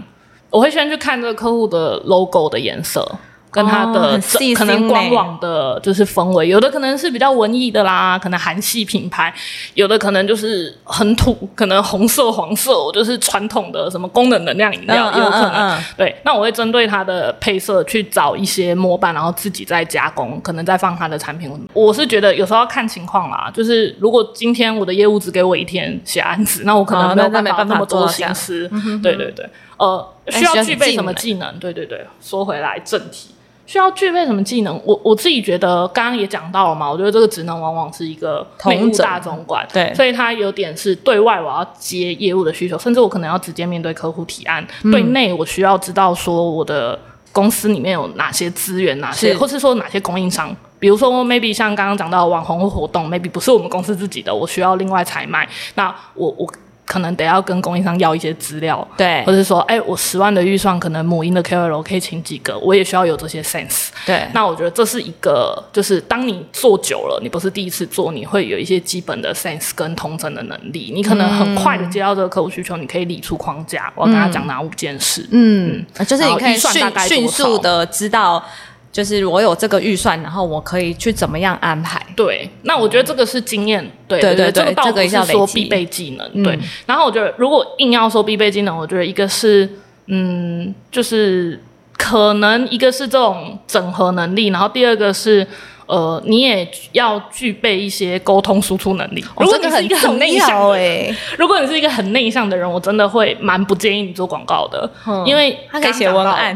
[0.50, 3.08] 我会先去看这个客户的 logo 的颜色。
[3.52, 4.20] 跟他哦的
[4.56, 9.32] 可能官欸网的就是氛围，有的可能是比较文艺的啦，可能韩系品牌；
[9.74, 15.52] 有的可能就是很土，可能红色、黄色，我就是传统的什么功能能量饮料，嗯也有可能。
[15.52, 21.50] 嗯嗯对，那我会针对它的配色去找一些模板，然后自己再加工，可能再放它的产品。
[21.74, 28.70] 我是觉得有时候要看情况啦，就是如果今天我的业务只给我一天写案子，那我可哦能没有办法法那么多心思。
[29.02, 31.58] 对对对，呃，需要具备什么技能？
[31.58, 33.30] 对对对，说回来正题。
[33.70, 34.82] 需要具备什么技能？
[34.84, 46.98] 我我自己觉得，刚刚也讲到了嘛，我觉得这个职能往往是一个同美物整大总管，对所以它有点是对外我要接业务的需求，甚至我可能要直接面对客户提案；对内我需要知道说我的
[47.32, 50.50] 公司里面有哪些资源，哪些是或是说哪些供应商。
[50.80, 55.48] 比如说，maybe 像刚刚讲到网红或活动，maybe 不是我们公司自己的，我需要另外采买。
[55.76, 56.52] 那我我
[56.90, 63.90] 可能得要跟供应商要一些资料，对或者说，哎，我十万的预算，可能母婴的 KOL 可以请几个，我也需要有这些 sense。
[64.08, 70.92] 对，那我觉得这是一个，就是当你做久了，你不是第一次做，你会有一些基本的 sense 跟通整的能力。
[70.92, 75.24] 你可能很快的接到这个客户需求，你可以理出框架，我要跟他讲哪五件事。
[75.30, 78.44] 嗯，就是你可以迅迅速的知道，
[78.92, 82.02] 就是我有这个预算，然后我可以去怎么样安排。
[82.16, 86.58] 对，那我觉得这个是经验，对对对对这个倒不是说必备技能，对。
[86.86, 89.70] 然后我觉得，如果硬要说必备技能，我觉得一个是，
[90.08, 91.62] 嗯，就是
[91.98, 95.48] 可能一个是这种整合能力，然后第二个是。
[95.90, 99.26] 呃，你也要具备一些沟通输出能力。
[99.38, 104.88] 如果你是一个很内向的人，哎，如果你是一个很内向的人，我真的会蛮不建议你做广告的，
[105.26, 106.56] 因为嗯他可以写文案，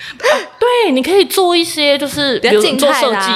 [0.58, 3.30] 对，你可以做一些就是比如做设计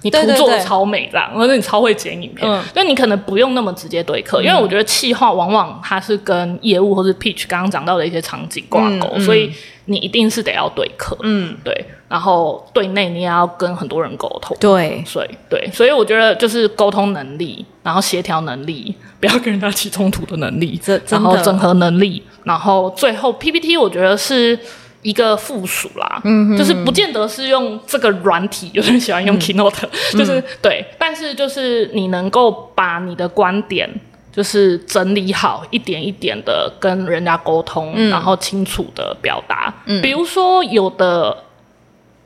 [0.00, 2.62] 你图做的超美这样，或者你超会剪影片，嗯。
[2.74, 9.52] 就你可能不用那么直接对客，因为我觉得企划往往它是跟业务或是 pitch 刚刚讲到的一些场景挂钩，所以
[9.84, 14.56] 你一定是得要对客，嗯，对，然后对内你也要跟很多人沟通。
[14.60, 24.58] 对，所以，对，所以我觉得就是沟通能力，然后协调能力，不要跟人家起冲突的能力，这然后整合能力，然后最后 PPT 我觉得是
[25.02, 33.88] 一个附属啦，嗯，就是不见得是用这个软体，有人喜欢用 Keynote，、就是对，但是就是你能够把你的观点。
[34.32, 39.72] 就是整理好，一点一点的跟人家沟通，然后清楚的表达。
[40.02, 41.34] 比如说有的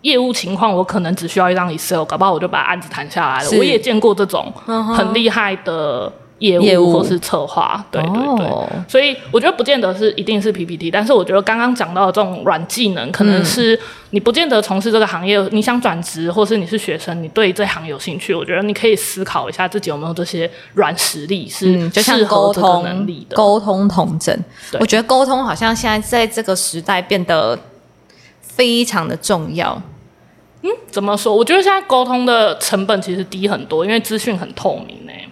[0.02, 3.50] 业务情况，我可能只需要一张 Excel，搞不好我就把案子谈下来了。
[3.58, 4.52] 我也见过这种
[4.96, 8.46] 很厉害的业业务务或是策划，对对对。
[8.46, 13.78] 哦所以我觉得不见得是一定是 PPT，但是我觉得刚刚讲到的这种软技能，可能是
[14.10, 23.36] 你不见得从事这个行业，你想转职，或是你是学生，你对这行有兴趣，我觉得你可以思考一下自己有没有这些软实力是嗯，就像适合这个沟通能力的。
[23.36, 24.36] 沟通同整，
[24.72, 27.56] 对我觉得沟通好像现在在这个时代变得
[28.40, 29.80] 非常的重要。
[30.90, 31.34] 怎么说？
[31.34, 35.28] 我觉得现在沟通的成本其实低很多，因为资讯很透明欸诶、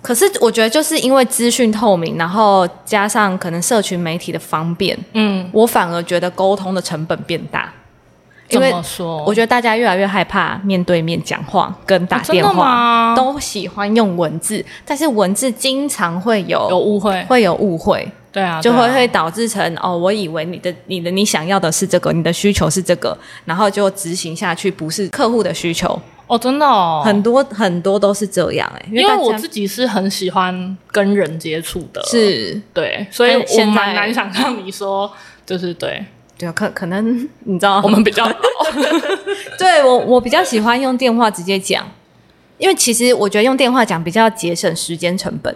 [0.00, 7.72] 可是我觉得就是因为资讯透明，然后加上可能社群媒体的方便，嗯，我反而觉得沟通的成本变大。
[8.48, 9.24] 因为说？
[9.24, 13.14] 我觉得大家越来越害怕面对面讲话跟打电话，吗？
[13.16, 35.10] 都喜欢用文字，但是文字经常会有有误会，会有误会，对啊，就会会导致成哦，我以为你的你的你想要的是这个，你的需求是这个，然后就执行下去不是客户的需求，哦，真的哦，很多很多都是这样哎、因为我自己是很喜欢跟人接触的，是对，所以我蛮难想象你说
[35.44, 36.04] 就是对
[36.38, 38.26] 对啊，可可能你知道 我们比较
[39.58, 41.86] 对我我比较喜欢用电话直接讲，
[42.58, 45.54] 因为其实我觉得用电话讲比较节省时间成本。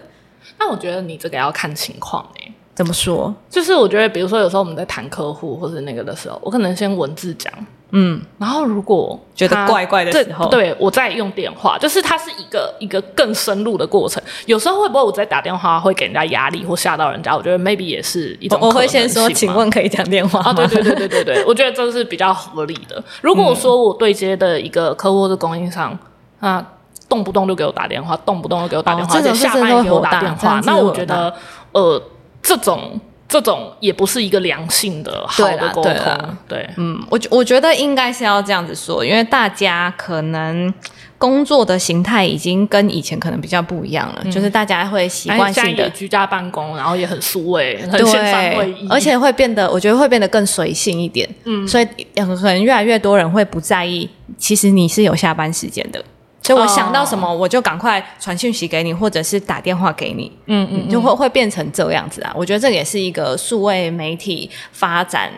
[0.57, 3.33] 那我觉得你这个要看情况诶、怎么说？
[3.49, 7.51] 就是我觉得，比如说有时候我们在谈客户或是那个的时候，我可能先文字讲，
[7.91, 14.21] 嗯，然后如果觉得怪怪的时候对，我再用电话，就是它是一个一个更深入的过程。
[14.45, 17.35] 有时候会不会我在打电话会给人家压力或吓到人家？
[17.35, 20.49] 我觉得 maybe 也是一种我我会先说，请问可以讲电话吗？
[20.49, 23.03] 啊，对对对对对对， 我觉得这是比较合理的。
[23.21, 25.97] 如果说我对接的一个客户或是供应商，
[26.39, 26.65] 啊，
[27.09, 31.33] 动不动就给我打电话，动不动就给我打电话，哦而且下班也给我打电话那我觉得
[31.73, 32.01] 呃，
[32.41, 32.99] 这种
[33.31, 36.69] 这种也不是一个良性的好的沟通对。
[36.75, 40.71] 嗯，我觉我觉得应该是要这样子说，因为大家可能
[41.17, 45.89] 工作的形态已经跟以前可能比较不一样了，就是大家会习惯性的。
[45.91, 51.29] 居家办公，然后也很数位，很线上会议，而且会变得，我觉得会变得更随性一点。
[51.45, 56.03] 嗯，所以可能越来越多人会不在意，其实你是有下班时间的。
[56.41, 60.31] 所以我想到什么，我就赶快传讯息给你，或者是打电话给你。
[60.47, 62.33] 嗯嗯，就会会变成这样子啊。
[62.35, 65.31] 我觉得这也是一个数位媒体发展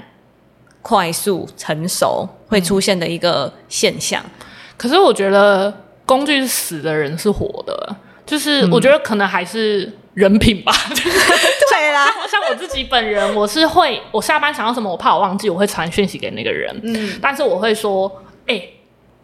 [0.82, 4.24] 快速成熟会出现的一个现象。
[4.78, 5.74] 可是我觉得
[6.06, 10.74] 工具是死的，人是活的，就是我觉得可能还是人品吧。
[10.94, 16.74] 对啦，像我自己本人，我是会，我下班想要什么，我怕我忘记，我会传讯息给那个人。
[16.84, 18.10] 嗯，但是我会说，
[18.48, 18.62] 哎、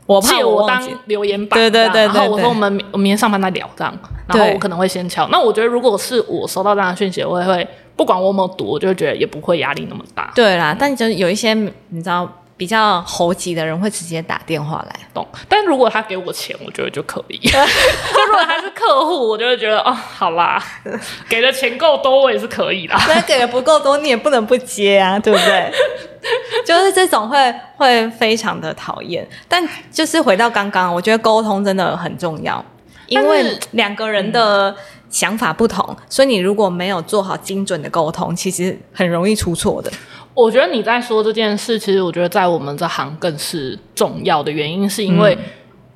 [0.09, 0.81] 我怕借我当。
[1.05, 3.93] 留言板对对对对然后我说我们我明天上班再聊这样，
[4.27, 5.27] 然后我可能会先敲。
[5.31, 10.31] 那我觉得如果是我收到这样的讯息，我也会不管我有没有读，我就会觉得也不会压力那么大。
[10.35, 14.99] 对啦，但就是有一些你知道比较猴急的人会直接打电话来。
[15.13, 17.37] 懂，但如果他给我钱，我觉得就可以。
[17.47, 20.61] 就如果他是客户，我就会觉得哦，好啦，
[21.29, 23.01] 给的钱够多，我也是可以啦。
[23.07, 25.71] 那给的不够多，你也不能不接啊，对不对？
[26.67, 29.25] 就是这种会会非常的讨厌。
[29.47, 32.63] 但就是回到刚刚，我觉得沟通真的很重要，
[33.07, 34.75] 因为两个人的
[35.09, 39.89] 想法不同，所以你如果没有做好精准的沟通，其实很容易出错的。
[40.33, 45.37] 我觉得你在说这件事，其实我觉得在我们这行更是重要的原因，是因为、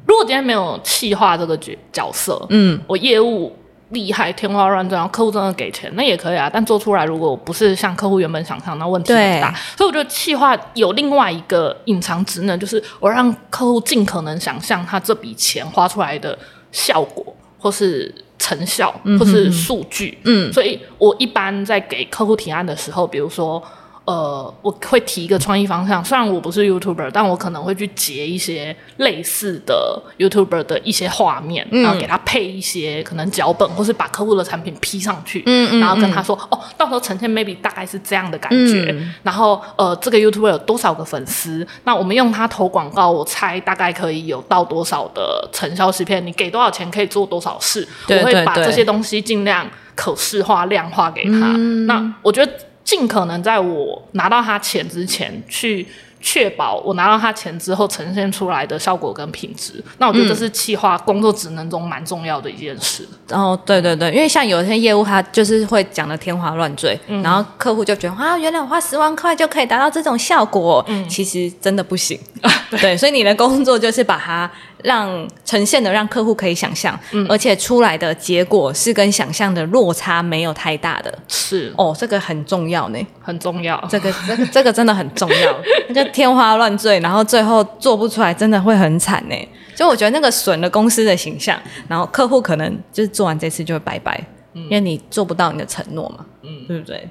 [0.05, 3.55] 如果今天没有企划这个角角色，嗯，我业务
[3.91, 6.49] 厉害，天花乱坠，然后客户真的给钱，那也可以啊。
[6.51, 9.53] 但做出来如果不是像客户原本想象，那问题很大。
[9.77, 16.37] 所以我觉得企划有另外一个隐藏职能，就是我让客户尽可能想象他这笔钱花出来的
[16.71, 17.25] 效果，
[17.57, 20.17] 或是成效，或是数据。
[20.25, 23.63] 嗯所以我一般在给客户提案的时候，比如说。
[24.05, 41.65] 呃，我会提一个创意方向，虽然我不是 YouTuber，但我可能会去截一些类似的 YouTuber 的一些画面，然后给他配一些可能脚本，或是把客户的产品 P 上去，嗯嗯然后跟他说，哦，到时候呈现 maybe 大概是这样的感觉，嗯然后呃，这个 YouTuber 有多少个粉丝？
[41.85, 46.25] 那我们用他投广告，我猜大概可以有到多少的成效实片？
[46.25, 47.87] 你给多少钱可以做多少事？
[48.05, 51.53] 对我会把这些东西尽量可视化、量化给他。
[51.55, 52.51] 嗯那我觉得
[52.83, 55.87] 尽可能在我拿到他钱之前去。
[56.25, 63.05] 确保我拿到他钱之后呈现出来的效果跟品质，那我觉得这是企划工作职能中蛮重要的一件事。
[63.29, 72.17] 哦，对对对，因为像有些业务，他就是会讲的天花乱坠，然后客户就觉得啊，原来我花十万块就可以达到这种效果，其实真的不行。
[72.79, 74.49] 对，所以你的工作就是把它
[74.83, 81.17] 让呈现的让客户可以想象，而且出来的结果是跟想象的落差没有太大的。
[81.27, 83.81] 是哦，这个很重要呢，很重要。
[83.89, 85.55] 这个这个这个真的很重要，
[85.89, 89.36] 那 就天花乱坠，然后最后做不出来，真的会很惨呢。
[89.73, 94.23] 就我觉得那个损了公司的形象，然后客户可能就是做完这次就会拜拜，
[94.53, 97.09] 因为你做不到你的承诺嘛，嗯，对不对？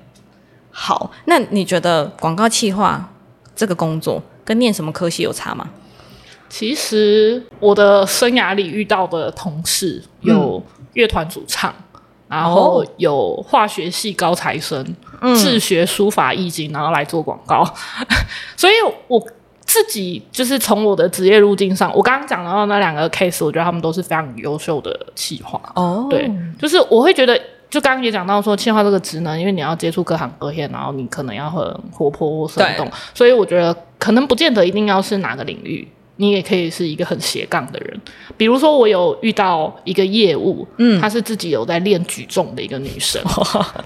[0.71, 3.11] 好，那你觉得广告企划
[3.57, 5.69] 这个工作跟念什么科系有差吗？
[6.53, 11.75] 其实我的生涯里遇到的同事有乐团主唱，
[12.29, 14.85] 然后有化学系高材生，
[15.35, 17.65] 自学书法易经，然后来做广告。
[18.55, 18.75] 所以
[19.09, 19.19] 我
[19.65, 25.59] 自己就是从我的职业路径上，我刚刚讲到那两个 case，我觉得他们都是非常优秀的企划。
[25.75, 26.31] 哦，对，
[26.61, 27.35] 就是我会觉得，
[27.71, 35.89] 就刚刚也讲到说，企划这个职能，因为你要接触各行各业，然后你可能要很活泼或生动，所以我觉得可能不见得一定要是哪个领域。
[36.23, 38.01] 你也可以是一个很斜杠的人，
[38.37, 43.21] 比如说我有遇到一个业务，嗯，她是自己有在练举重的一个女生，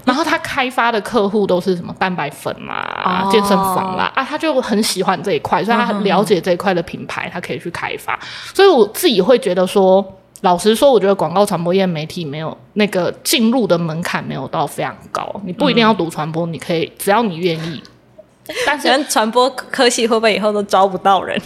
[0.05, 8.19] 然后她开发的客户都是什么蛋白粉啦、健身房啦，啊，她就很喜欢这一块，所以她很了解这一块的品牌，她可以去开发。
[8.53, 10.05] 所以我自己会觉得说，
[10.41, 17.81] 老实说，我觉得广告传播业媒体没有那个进入的门槛没有到非常高，你不一定要读传播，你可以只要你愿意。
[18.63, 21.41] 但是传播科系会不会以后都招不到人？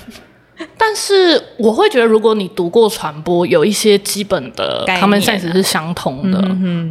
[0.77, 6.39] 但是我会觉得，如果你读过传播，有一些基本的，他们现实是相同的，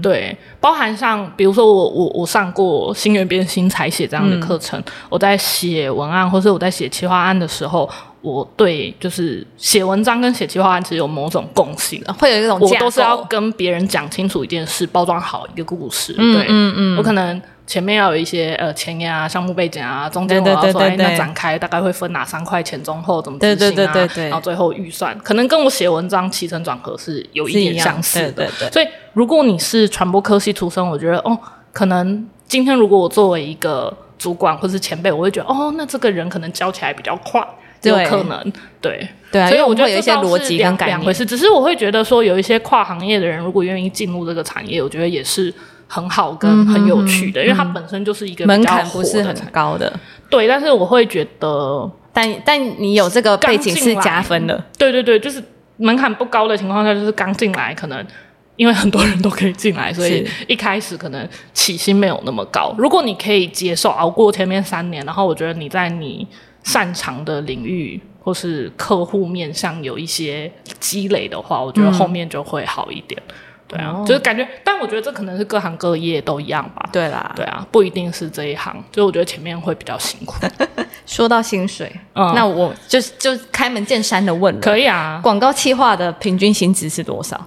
[0.02, 7.88] 对，包含像比如说我我我上过新源编新采写这样的课程，我在写文案或者我在写企划案的时候，
[8.20, 17.40] 我对就是写文章跟写企划案其实有某种共性，会有一种我都是要跟别人讲清楚一件事，包装好一个故事，对，嗯嗯，我可能。
[17.66, 24.08] 前面要有一些呃前言啊、项目背景啊，中间我要说哎，那展开大概会分哪三块，前中后怎么执行啊？
[24.16, 28.50] 然后最后预算，可能跟我写文章起承转合是有一点相似的。
[28.72, 31.38] 所以如果你是传播科系出身，我觉得哦，
[31.72, 37.40] 可能今天如果我作为一个主管或是前辈，我会觉得哦，那这个人可能教起来比较快，
[37.88, 39.48] 有可能对对。
[39.48, 41.24] 所以我觉得有一些逻辑跟两回事。
[41.24, 45.52] 只是我会觉得说，有一些跨行业的人，如果愿意进入这个产业，我觉得也是。
[45.92, 49.92] 很好跟很有趣的，因为它本身就是一个门槛不是很高的，
[50.30, 50.46] 对。
[50.46, 55.42] 但是我会觉得，但但你有这个背景是加分的，对对对，就是
[55.78, 58.06] 门槛不高的情况下，就是刚进来，可能
[58.54, 62.72] 因为很多人都可以进来，所以一开始可能起薪没有那么高。
[62.78, 66.24] 如果你可以接受熬过前面三年，然后我觉得你在你
[66.62, 73.20] 擅长的领域或是客户面上有一些积累的话，我觉得后面就会好一点。
[73.66, 76.88] 对啊，就是感觉，但我觉得这可能是各行各业都一样吧。
[76.92, 80.34] 对啦，对啊，不一定是这一行，所以我觉得前面会比较辛苦。
[81.06, 87.40] 说到薪水，那我就就开门见山的问了，可以啊，广告企划的平均薪资是多少？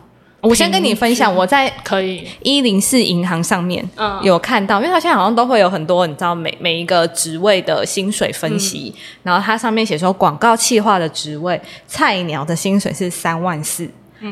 [0.44, 2.28] 我先跟你分享，我在可以。
[2.42, 3.84] 一零四银行上面
[4.22, 13.90] 有看到，因为它现在好像都会有很多你知道每每一个职位的薪水分析，然后它上面写说广告企划的职位菜鸟的薪水是三万四。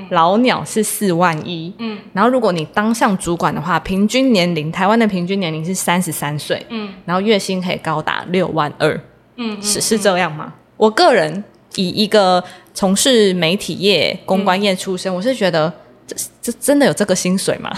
[0.09, 8.97] 老鸟是四万一，嗯，然后如果你当上主管的话，平均年龄台湾的平均年龄是三十三岁，嗯，然后月薪可以高达六万二，
[9.35, 10.53] 嗯，是是这样吗？
[10.77, 11.43] 我个人
[11.75, 12.41] 以一个
[12.73, 15.71] 从事媒体业、公关业出身，我是觉得
[16.15, 17.71] 这这真的有这个薪水吗？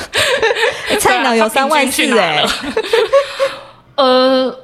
[1.00, 2.44] 菜鸟有三万四哎，
[3.96, 4.56] 呃，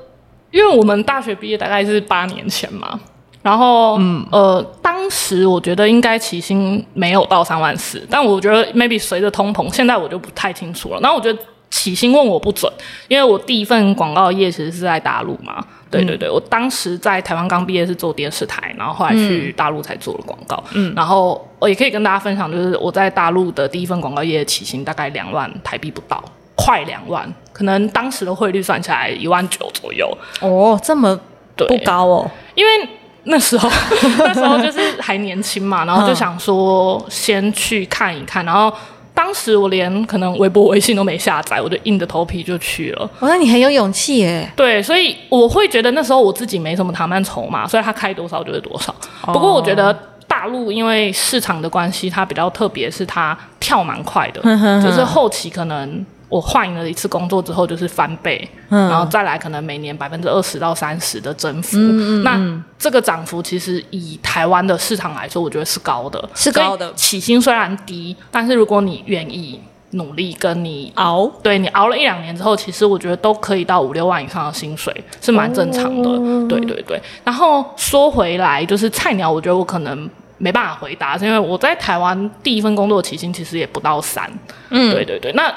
[0.52, 3.00] 因为我们大学毕业大概是八年前嘛。
[3.42, 11.00] 然后，嗯，呃，当时我觉得应该起薪没有到三万四，但我觉得 maybe 随着通膨，现在我就不太清楚了。
[11.00, 11.40] 然后我觉得
[11.72, 12.72] 起薪问我不准，
[13.08, 15.66] 因为我第一份广告业其实是在大陆嘛。
[15.90, 20.64] 对对对，我当时在台湾刚毕业是做电视台，然后后来去大陆才做了广告。
[20.74, 26.24] 嗯，然后我也可以跟大家分享，就是我在大陆的第一份广告业起薪大概两万台币不到，
[26.56, 30.10] 快两万，可能当时的汇率算起来一万九左右。
[30.42, 31.20] 哦，这么
[31.56, 32.90] 不高哦，因为。
[33.26, 33.70] 那时候，
[34.20, 38.44] 那时候就是还年轻嘛，然后就想说先去看一看。
[38.46, 38.74] 然后
[39.20, 43.04] 当时我连可能微博、微信都没下载，我就硬着头皮就去了。
[43.20, 44.50] 哦，那你很有勇气耶。
[44.56, 48.96] 对，所以我会觉得那时候我自己没什么谈判筹码，所以他开多少就是多少。
[49.26, 49.94] 不过我觉得
[50.26, 54.42] 大陆因为市场的关系，它比较特别，是它跳蛮快的，
[54.82, 56.06] 就是后期可能。
[56.30, 61.78] 我换了一次工作之后，就是翻倍，然后再来可能每年百分之二十到三十的增幅。
[62.24, 62.40] 那
[62.78, 66.94] 这个涨幅其实以台湾的市场来说，我觉得是高的，是高的。
[66.94, 69.60] 起薪虽然低，但是如果你愿意
[69.92, 76.48] 努力，跟你熬，对你熬了一两年之后，其实我觉得都可以到五六万以上的薪水，是蛮正常的。
[76.48, 77.02] 对对对。
[77.24, 80.08] 然后说回来，就是菜鸟，我觉得我可能
[80.38, 84.32] 没办法回答，是因为我在台湾第一份工作起薪其实也不到三。
[84.70, 85.32] 嗯，对对对。
[85.32, 85.52] 那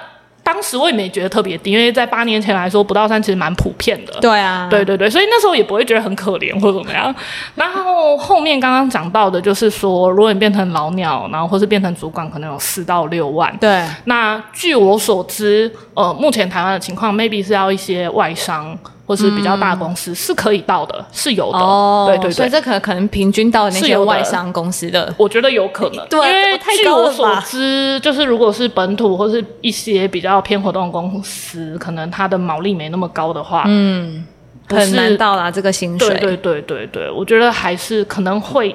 [0.44, 4.12] 当时我也没觉得特别低，因为在八年前来说，不到三其实蛮普遍的。
[4.20, 7.14] 对啊，对对对，所以那时候也不会觉得很可怜或者怎么样。
[7.54, 13.56] 然后后面刚刚讲到的，就是说，如果你变成老鸟，然后或是变成主管，可能有四到六万。
[13.58, 18.76] 对，那据我所知，呃，目前台湾的情况，maybe 是要一些外商。
[19.04, 34.24] 或是比较大公司是可以到的，是有的，对对对，所以这可能可能平均到那些外商公司的，我觉得有可能， 对，因为据我所知，就是如果是本土或是一些比较偏活动公司，可能它的毛利没那么高的话，嗯，
[34.68, 38.74] 很难到达这个薪水，对对对对对，我觉得还是可能会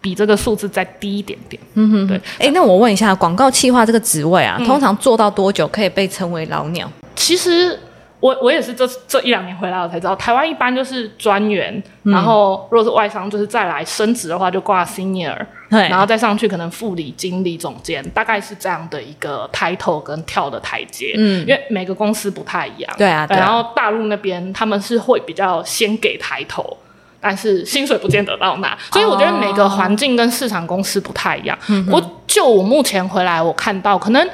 [0.00, 6.90] 比这个数字再低一点点，嗯哼，对，哎，那我问一下，广告企划这个职位啊，通常做到多久可以被称为老鸟？
[7.14, 7.78] 其实。
[8.20, 15.36] 我我也是这这一两年回来我才知道，台湾一般就是专员，然后如果是外商，就是再来升职的话就挂 senior，
[15.70, 21.14] 对，然后再上去可能副理、经理、总监，大概是这样的一个 title 跟跳的台阶。
[21.16, 22.92] 嗯，因为每个公司不太一样。
[22.98, 26.76] 对啊，然后大陆那边他们是会比较先给抬头，
[27.20, 31.56] 但是薪水不见得到那，所以我觉得每个环境跟市场公司不太一样。
[31.88, 34.28] 我就我目前回来我看到可能。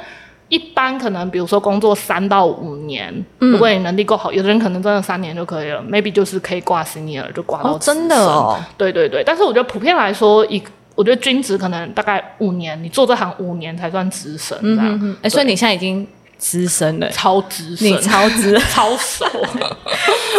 [0.55, 8.57] 一般可能，比如说工作三到五年，如果你能力够好，有的人可能真的三年就可以了，maybe 就是可以挂 senior 就挂到真的哦。
[8.77, 10.63] 对对对，但是我觉得普遍来说，一
[10.95, 15.17] 我觉得均值可能大概五年，你做这行五年才算资深这样。
[15.21, 19.25] 哎，所以你现在已经资深了，超资深，你超资超熟，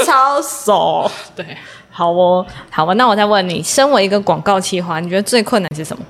[0.06, 1.10] 超熟。
[1.36, 1.44] 对，
[1.90, 6.02] 好哦，好吧，那我再问你，身为一个广告企划，你觉得最困难是什么？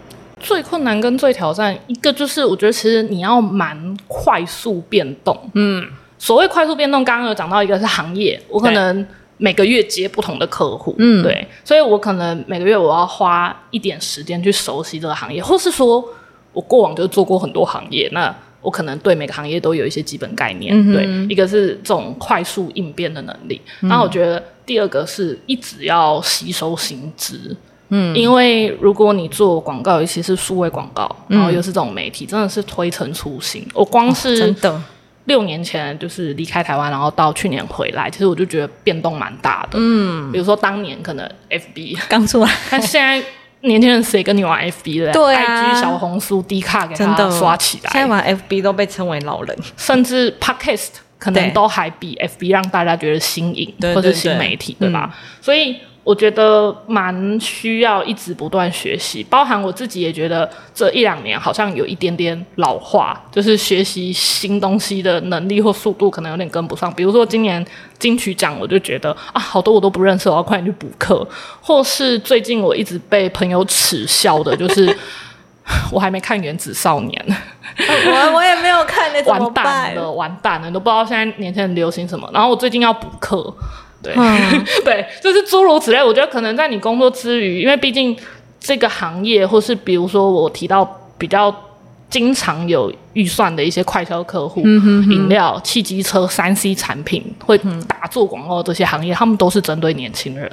[0.46, 5.36] 最困难跟最挑战，一个就是我觉得其实你要蛮快速变动。
[5.54, 5.84] 嗯，
[6.16, 9.04] 所谓快速变动，刚刚有讲到一个是行业，我可能
[9.38, 10.94] 每个月接不同的客户。
[10.98, 16.04] 嗯，对，所以我可能每个月我要花一点时间去熟悉这个行业，或是说
[16.52, 18.32] 我过往就做过很多行业，那
[18.62, 20.72] 我可能对每个行业都有一些基本概念。
[20.92, 27.56] 对，一个是这种快速应变的能力，然后我觉得第二个是一直要吸收新知。
[27.88, 33.66] 嗯，因为如果你做广告，尤其是数位广告，然后又是这种媒体，真的是推陈出新。
[33.72, 34.82] 我光是真的
[35.26, 39.78] 六年前就是离开台湾，然后到去年回来，其实我就觉得变动蛮大的。
[39.80, 43.20] 嗯，比如说当年可能 FB 刚出来，但现在
[43.62, 45.12] 年轻人谁跟你玩 FB 的？
[45.12, 47.90] 对啊，IG 小红书、D 卡给他刷起来。
[47.92, 55.14] 现在玩 FB 都被称为老人，甚至 Podcast 可能都还比 FB 让大家觉得新颖或者新媒体，对吧？
[55.40, 55.76] 所以。
[56.06, 66.94] 我觉得蛮需要一直不断学习，包含我自己也觉得这一两年好像有一点点老化，就是学习新东西的能力或速度可能有点跟不上。
[66.94, 67.66] 比如说今年
[67.98, 71.26] 金曲奖，我就觉得啊，好多我都不认识，我要快点去补课。
[71.60, 74.96] 或是最近我一直被朋友耻笑的，就是
[75.90, 77.26] 我还没看《原子少年》，
[78.08, 82.30] 我我也没有看，那完蛋了，完蛋了，都不知道现在年轻人流行什么。
[82.32, 83.52] 然后我最近要补课。
[84.14, 86.02] 对， 对，就是诸如此类。
[86.02, 88.16] 我觉得可能在你工作之余，因为毕竟
[88.60, 90.84] 这个行业，或是比如说我提到
[91.18, 91.54] 比较
[92.08, 100.50] 经常有预算的一些快销客户，饮料、汽机车、三 C 产品会打做广告这些行业，他们都是针对年轻人。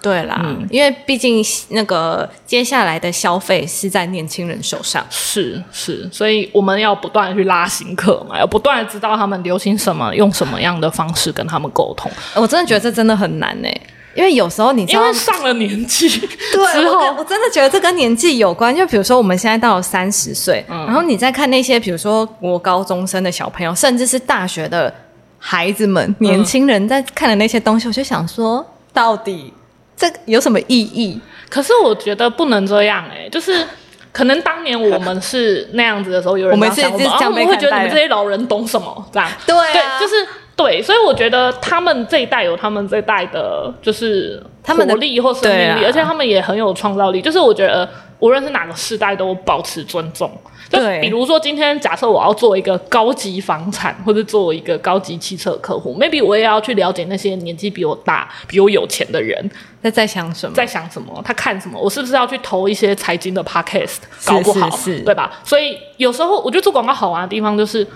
[0.00, 0.40] 对啦，
[0.70, 12.10] 因为毕竟那个接下来的消费是在年轻人手上，是是，所以我们要不断的去拉新客嘛，要不断的知道他们流行什么，用什么样的方式跟他们沟通。
[12.34, 13.68] 我真的觉得这真的很难呢，
[14.14, 18.74] 因为有时候你知道上了年纪 之后，我真的觉得这跟年纪有关。
[18.74, 24.92] 就比如说我们现在到了三十岁，然后你再看那些比如说国高中生的小朋友，甚至是大学的
[25.38, 29.52] 孩子们、年轻人在看的那些东西，我就想说，到底。
[29.96, 31.20] 这有什么意义？
[31.48, 33.64] 可是我觉得不能这样哎，就是
[34.10, 39.08] 可能当年我们是那样子的时候，有人这样想，我们会觉得你们这些老人懂什么？
[39.12, 47.20] 这样对对，就是对，所以我觉得他们这一代有他们这一代的，就是他们的力或生命力，而且他们也很有创造力。
[47.20, 47.88] 就是我觉得
[48.20, 50.30] 无论是哪个世代，都保持尊重。
[50.70, 59.48] 对，比如说今天假设我要做一个高级房产，或者做一个高级汽车客户，maybe 我也要去了解那些年纪比我大、比我有钱的人。
[59.82, 64.70] 在在想什么，在想什么，他看什么，我是不是要去投一些财经的 podcast，搞不好，
[65.04, 65.30] 对吧？
[65.44, 67.86] 所以有时候我觉得做广告好玩的地方就是，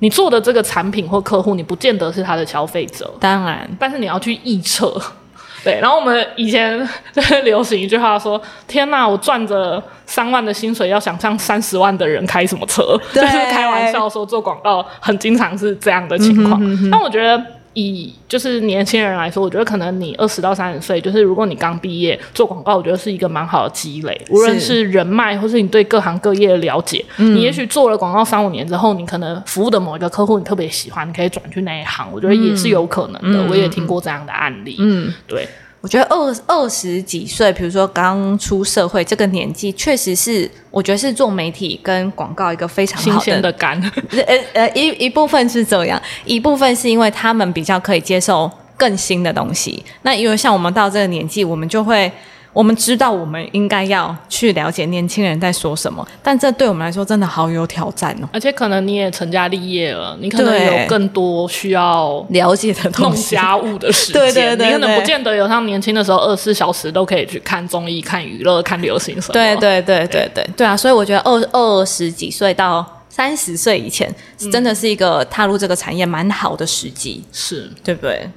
[0.00, 5.00] 你做的这个产品或客户，你不见得是他的消费者，当然，但是你要去臆测。
[5.64, 16.60] 对，然后我们以前在流行一句话说：“天哪，我赚着三万的薪水，要想象三十万的人开什么车。”就是开玩笑说做广告很经常是这样的情况。
[16.92, 17.44] 但我觉得
[17.74, 27.04] 以就是年轻人来说，我觉得可能你二十到三十岁，就是如果你刚毕业做广告，我觉得是一个蛮好的积累，无论是人脉或是你对各行各业的了解。
[27.16, 33.44] 你也许做了广告三五年之后，你可能服务的某一个客户你特别喜欢，你可以转去那一行，我觉得也是有可能的。
[33.48, 34.76] 我也听过这样的案例。
[34.78, 35.48] 嗯，对。
[35.80, 43.80] 我觉得二二十几岁，比如说刚出社会这个年纪，确实是我觉得是做媒体跟广告一个非常新鲜的感。
[44.10, 49.84] 呃呃，一一部分是这样，一部分是因为他们比较可以接受更新的东西。
[50.02, 52.10] 那因为像我们到这个年纪，我们就会。
[52.58, 58.28] 我们知道我们应该要去了解年轻人在说什么，但这对我们来说真的好有挑战哦。
[58.32, 64.20] 而且可能你也成家立业了，你可能有更多需要了解的弄家务的时间。
[64.20, 69.34] 对对对，你可能不见得有像年轻的时候二十四小时都可以去看综艺、看娱乐、看流行什么。
[69.34, 70.76] 对对对对对对啊！
[70.76, 74.12] 所以我觉得二二十几岁到三十岁以前，
[74.50, 78.28] 真的是一个踏入这个产业蛮好的时机，是对不对？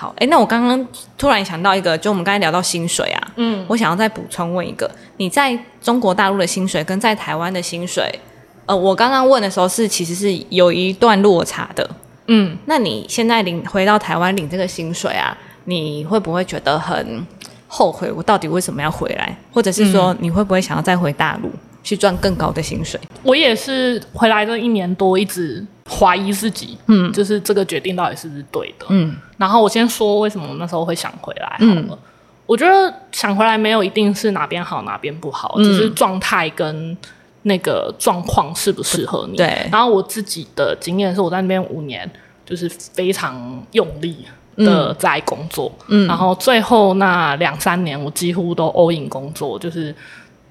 [0.00, 0.86] 好，哎，那我刚刚
[1.16, 8.08] 突然想到一个，就我们刚才聊到薪水啊，嗯，我想要再补充问一个，你在中国大陆的薪水跟在台湾的薪水，
[8.66, 11.90] 呃，我刚刚问的时候是其实是有一段落差的，
[12.28, 17.26] 嗯，那你现在领回到台湾领这个薪水啊，你会不会觉得很
[17.66, 18.12] 后悔？
[18.12, 19.36] 我到底为什么要回来？
[19.52, 21.50] 或者是说你会不会想要再回大陆
[21.82, 23.00] 去赚更高的薪水？
[23.24, 25.66] 我也是回来这一年多一直。
[25.88, 29.16] 怀疑自己，嗯，就是这个决定到底是不是对的，嗯。
[29.36, 31.98] 然后我先说为什么我那时候会想回来，好了。
[32.46, 36.96] 我觉得想回来没有一定是哪边好哪边不好，只是状态跟
[37.42, 39.36] 那个状况适不适合你。
[39.36, 39.68] 对。
[39.70, 42.10] 然后我自己的经验是我在那边五年，
[42.44, 44.24] 就是非常用力
[44.56, 46.06] 的在工作，嗯。
[46.06, 49.94] 然后最后那两三年，我几乎都 all in 工作，就是。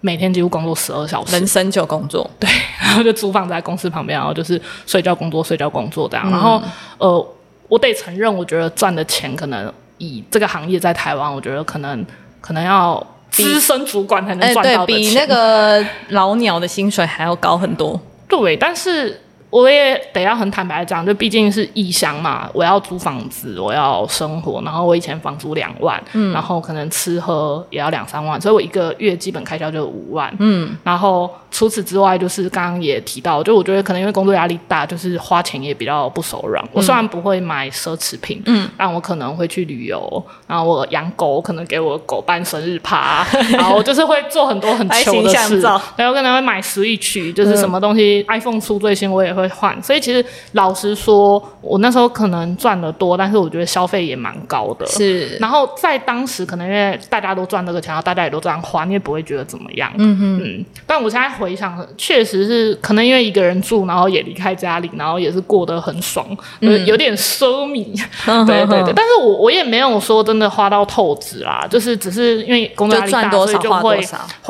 [0.08, 2.49] 每天几乎工作十二小时，人生就工作，对，
[2.80, 6.32] 然后就租房在公司旁边，然后就是睡觉工作，睡觉工作这样。
[6.32, 6.62] 然后，
[6.97, 7.28] 呃，
[7.68, 12.05] 我得承认，我觉得赚的钱可能以这个行业在台湾，我觉得可能
[12.39, 17.99] 可能要资深主管才能赚到的钱，比那个老鸟的薪水还要高很多。
[18.30, 19.22] 对，但是。
[19.50, 36.62] 我也得要很坦白讲，就毕竟是异乡嘛，我要租房子，我要生活，然后我以前房租两万，嗯，然后可能吃喝也要两三万，所以我一个月基本开销就五万，嗯，然后除此之外，就是刚刚也提到，就我觉得可能因为工作压力大，就是花钱也比较不手软。
[36.74, 43.26] 我虽然不会买奢侈品，嗯，但我可能会去旅游，然后我养狗，可能给我狗办生日趴，
[43.56, 45.62] 然后就是会做很多很穷的事，
[45.95, 49.36] 然后可能会买 Switch，就是什么东西 iPhone 出最新，我也。
[49.38, 50.23] 会换，所以其实
[50.53, 54.85] 老实说，我那时候可能赚的多，但是我觉得消费也蛮高的。
[54.88, 59.91] 是，然后在当时可能因为大家都赚这个钱，然后大家也都这样花，你也不会觉得怎么样。
[59.97, 60.65] 嗯哼嗯。
[60.88, 66.25] 但我现在回想，确实是可能因为一个人住，然后也离开家里，然后也是过得很爽，
[66.59, 67.85] 有点奢靡。
[68.47, 68.93] 对对对。
[68.95, 74.01] 但是我我也没有说真的花到透支啦，就是只是因为工作压力大，所以就会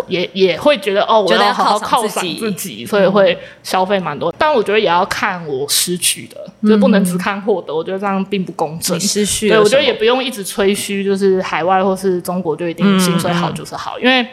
[0.08, 4.34] 也也会觉得哦，我要好好犒赏自己，所以会消费蛮多。
[4.38, 4.77] 但我觉得。
[4.78, 7.74] 也要看我失去的，就不能只看获得。
[7.74, 9.00] 我觉得这样并不公正。
[9.00, 14.28] 失去，对我觉得也不用一直吹嘘，就是海外或是中国就一定薪水好就是好，因为。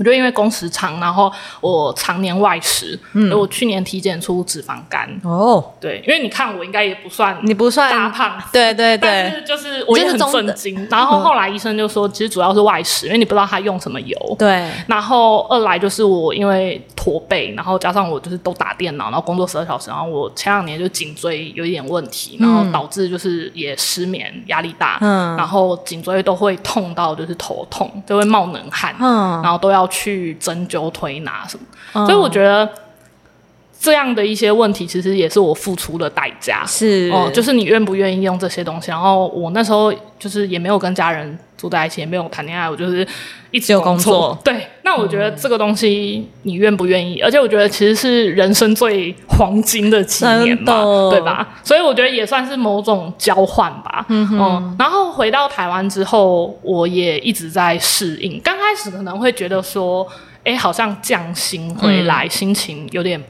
[0.00, 1.30] 我觉得因为工时长，然后
[1.60, 10.88] 我常年外食，嗯，我去年体检出脂肪肝哦，对，因为你看我应该也不算，你不算大胖，对对对，但是就是我也很震惊。
[10.90, 14.70] 然后后来医生就说，其实主要是外食，因为你不知道他用什么油，对。
[14.86, 29.89] 然后二来就是我因为驼背，然后加上我就是都打电脑，然后工作十二小时，然后我前两年就颈椎有一点问题，然后导致就是也失眠，压力大，嗯，然后颈椎都会痛到就是头痛，就会冒冷汗，嗯，然后都要。
[29.90, 31.58] 去针灸推拿什
[31.92, 32.66] 么，所以我觉得
[33.78, 36.64] 这样的一些问题，其实也是我付出的代价。
[36.66, 38.90] 是哦，就是你愿不愿意用这些东西？
[38.90, 43.06] 然后我那时候就是也没有跟家人住在一起，也没有谈恋爱，我就是
[43.50, 44.38] 一直有工作。
[44.44, 47.20] 对，那我觉得这个东西你愿不愿意？
[47.20, 51.48] 而且我觉得其实是人生最黄金的几年嘛，对吧？
[51.64, 54.04] 所以我觉得也算是某种交换吧。
[54.08, 58.38] 嗯，然后回到台湾之后，我也一直在适应。
[58.44, 60.06] 刚开始可能会觉得说，
[60.44, 63.20] 哎，好像降薪回来，心情有点。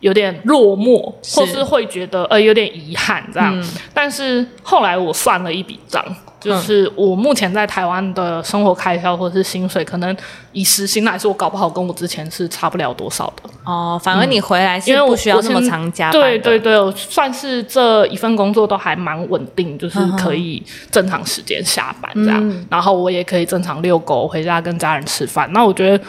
[0.00, 1.00] 有点落寞，
[1.34, 3.64] 或是会觉得呃有点遗憾这样。
[3.94, 6.04] 但是后来我算了一笔账，
[6.44, 10.16] 就是我目前在台湾的生活开销或者是薪水，可能
[10.52, 13.50] 以时薪来说，我搞不好跟我之前是差不了多少的。
[13.64, 16.20] 哦，反而你回来因为不需要那么长加班。
[16.20, 25.50] 对对对，算是这一份工作都还蛮稳定，就是可以正常时间下班这样，然后我也可以正常遛狗，回家跟家人吃饭。
[25.52, 26.04] 那我觉得。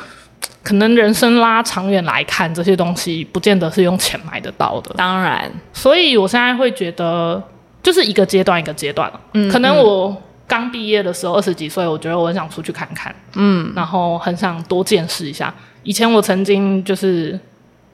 [0.61, 4.95] 可能人生拉长远来看，这些东西不见得是用钱买得到的。
[4.97, 7.41] 当然，所以我现在会觉得，
[7.83, 9.11] 就是一个阶段一个阶段。
[9.33, 10.15] 嗯，可能我
[10.47, 15.53] 刚毕业的时候二十几岁，我觉得我很想出去看看，嗯，然后很想多见识一下。
[15.83, 17.39] 以前我曾经就是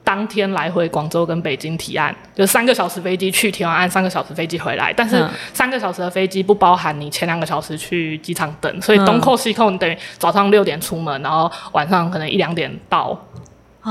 [0.04, 4.92] 当天来回广州跟北京提案，就三个小时飞机去提完案，三个小时飞机回来。
[4.92, 13.18] 但是三个小时的飞机不包含你前两个小时去机场等，所以东扣西扣，你等于早上六点出门，然后晚上可能一两点到。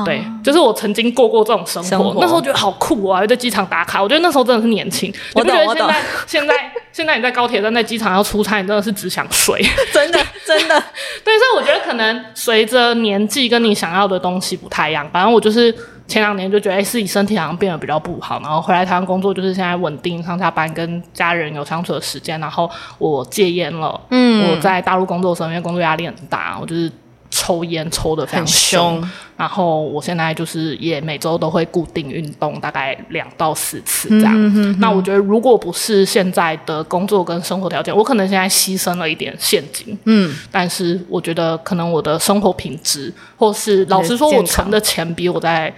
[0.05, 3.27] 对，就是我曾经过过这种生活，那时候觉得好酷啊！
[3.27, 5.13] 在机场打卡，我觉得那时候真的是年轻。
[5.35, 6.55] 我不觉得现在现在
[6.93, 9.61] 现在你在高铁站在机场要出差，你真的是只想睡，
[9.91, 10.17] 真的
[10.47, 10.81] 真的。
[11.25, 15.05] 对，所以我觉得可能随着年纪跟你想要的东西不太一样。
[15.11, 15.73] 反正我就是
[16.07, 22.39] 前两年就觉得，哎，自己身体好像变得比较不好，然后回来台湾工作，就是现在稳定上下班，跟家人有相处的时间。
[22.39, 26.89] 然后我戒烟了，嗯，我在大陆工作的时候，因为工作压力很大，我就是。
[27.41, 29.03] 抽烟抽的非常凶，
[29.35, 34.79] 然后我现在就是也每周都会固定运动，大概两到四次这样。
[34.79, 39.97] 那我觉得如果不是现在的工作跟生活条件，我可能现在牺牲了一点现金。
[40.05, 45.73] 嗯，但是我觉得可能我的生活品质，或是老实说，我存的钱比我在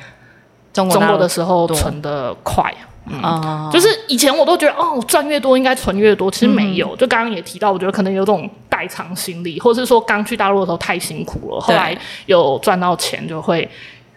[0.73, 2.73] 中国的时候存的快。
[3.05, 6.95] 嗯，就是以前我都觉得哦，赚越多应该存越多，其实没有。
[6.95, 11.97] 就刚刚也提到，我觉得可能有种代偿心理，或者是说刚去大陆的时候太辛苦了，后来
[12.27, 13.69] 有赚到钱就会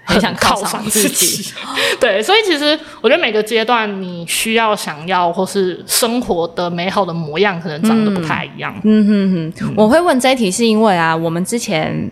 [0.04, 1.52] 很想犒赏自己。
[1.98, 8.72] 对，所以其实我觉得每个阶段你需要想要或是生活的美好的模样，可能长得不太一样。
[8.84, 12.08] 嗯哼哼，我会问这一题是因为啊，我们之前。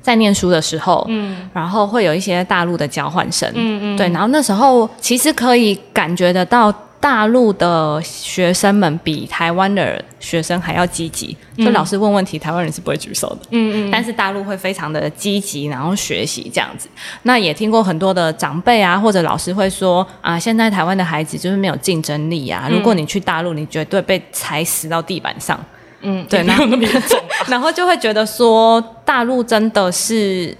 [0.00, 16.88] 在念书的时候，嗯，然后会有一些大陆的交换生，嗯嗯，对，然后那时候其实可以感觉得到大陆的学生们比台湾的学生还要积极，就老师问问题，台湾人是不会举手的，嗯嗯，但是大陆会非常的积极，然后学习这样子。
[17.22, 25.58] 那也听过很多的长辈啊，或者老师会说啊，现在台湾的孩子就是没有竞争力啊，如果你去大陆，你绝对被踩死到地板上。
[26.02, 30.56] 嗯，对，没有那么严重， 然后就会觉得说，大陆真的是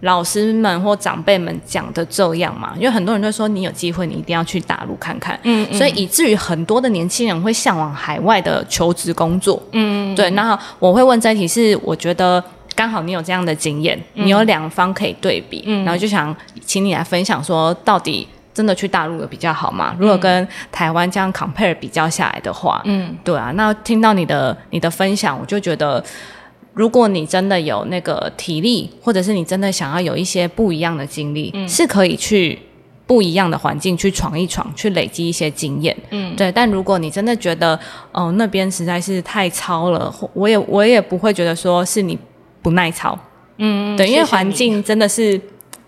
[0.00, 2.72] 老师们或长辈们讲的这样嘛？
[2.76, 5.38] 因为很多人都说，你有机会，你一定要去大陆看看。
[5.44, 9.62] 嗯，所以以至于很多的年轻人会向往海外的求职工作。
[9.72, 10.30] 嗯，对。
[10.30, 12.42] 那我会问这一题是，我觉得
[12.74, 16.34] 刚好你有这样的经验，你有两方可以对比，然后就想
[16.66, 18.26] 请你来分享说，到底。
[18.54, 19.96] 真的去大陆的比较好嘛？
[19.98, 23.50] 如果跟台湾这样 compare 比较下来的话，嗯，对啊。
[23.52, 26.02] 那听到你的你的分享，我就觉得，
[26.74, 32.58] 如果你真的有那个体力，或者是你真的想要有一些不一样的经历，是可以去
[33.06, 35.96] 不一样的环境去闯一闯，去累积一些经验。
[36.10, 36.52] 嗯，对。
[36.52, 37.78] 但如果你真的觉得，
[38.12, 42.18] 哦，那边实在是太糙了，我也我也不会觉得说是你
[42.60, 43.18] 不耐操。
[43.56, 45.40] 嗯，对，因为环境真的是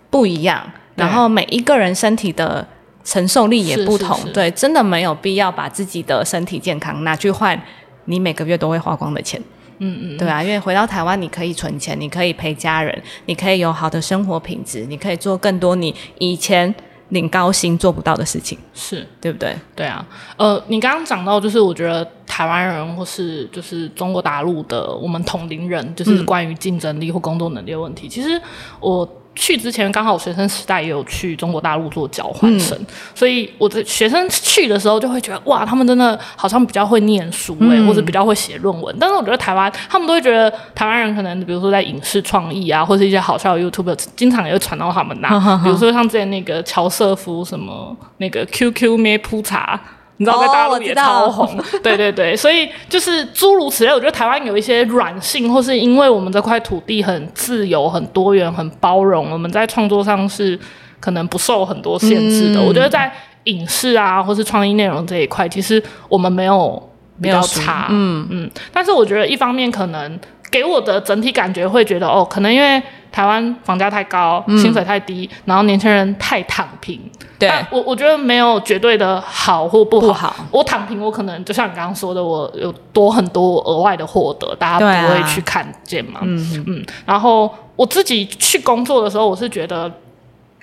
[0.09, 0.63] 不一样。
[0.95, 2.65] 然后每一个人身体的
[3.03, 7.61] 承受力也不同，对，真的没有必要把自己的身体健康拿去换
[8.05, 9.41] 你每个月都会花光的钱。
[9.77, 16.73] 嗯嗯，对啊，因为回到台湾，你可以存钱，你可以陪家人，你可以有好的生活品质，你可以做更多你以前
[17.09, 19.53] 领高薪做不到的事情，是对不对？
[19.75, 20.03] 对啊，
[20.37, 28.41] 呃，你刚刚讲到，就是我觉得台湾人或是就是中国大陆的我们同龄人，就是关于竞争力或工作能力的问题，其实
[28.79, 29.07] 我。
[29.35, 32.77] 去之前刚好学生时代也有去中国大陆做交换生，
[33.13, 38.95] 所以我的学生去的时候就会觉得哇，他们真的好像比较会念书哎，或者比较会写论文。
[38.99, 45.29] 但是我觉得台湾他们都会觉得台湾人可能比如说在影视创意啊，或者一些好笑的 YouTube，经常也会传到他们那。
[45.63, 49.79] 比如说像之前那个乔瑟夫什么那个 QQ 咩铺茶。
[50.17, 53.91] 你知道在大陆也超红， 对对对，所以就是诸如此类。
[53.91, 60.57] 我觉得台湾有一些软性，或是因为我们这块土地很自由、很多元、很包容，我们在创作上是
[60.99, 62.61] 可能不受很多限制的。
[62.61, 63.11] 我觉得在
[63.43, 66.81] 影视啊，或是创意内容这一块，其实我们没有
[67.21, 68.51] 比较差，嗯嗯。
[68.71, 70.19] 但是我觉得一方面可能
[70.49, 72.81] 给我的整体感觉会觉得，哦，可能因为。
[73.11, 76.99] 台湾房价太高，薪水太低，然后年轻人太躺平。
[77.39, 80.35] 对，我我觉得没有绝对的好或不好。
[80.51, 86.19] 我躺平，我可能就像你刚刚说的，我有多很多额外的获得，大家不会去看见嘛。
[86.23, 86.85] 嗯嗯。
[87.05, 89.89] 然后我自己去工作的时候，我是觉得，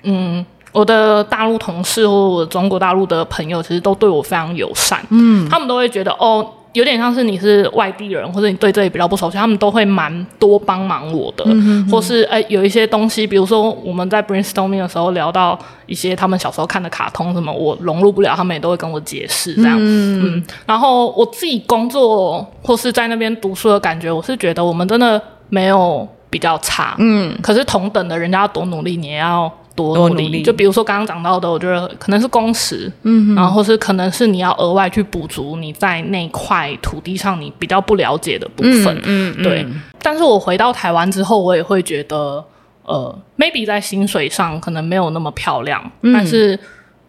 [0.03, 5.03] 嗯，我的大陆同事或我中国大陆的朋友，其实都对我非常友善。
[5.09, 6.47] 嗯，他们都会觉得哦。
[6.73, 11.45] 有点像是你是外地人，或者你对这里比较不熟悉，他们都会蛮多帮忙我的，
[11.89, 19.77] 或是哎有一些东西，比如说我们在 brainstorming 的时候聊到一些他们小时候看的卡通什么，我融入不了，他们也都会跟我解释这样。
[19.79, 26.95] 嗯，然后我自己工作或是在那边读书的感觉，我是觉得我们真的没有比较差。
[26.97, 30.41] 嗯，可是同等的，人家要多努力，你也要多努力。
[30.41, 39.65] 就比如说刚刚讲到的，我觉得可能是工时，嗯，然后或是可能是你要额外去补足你在那块土地上你比较不了解的部分，嗯嗯对。
[40.01, 42.43] 但是我回到台湾之后，我也会觉得，
[42.83, 46.59] 呃，maybe 在薪水上可能没有那么漂亮，但是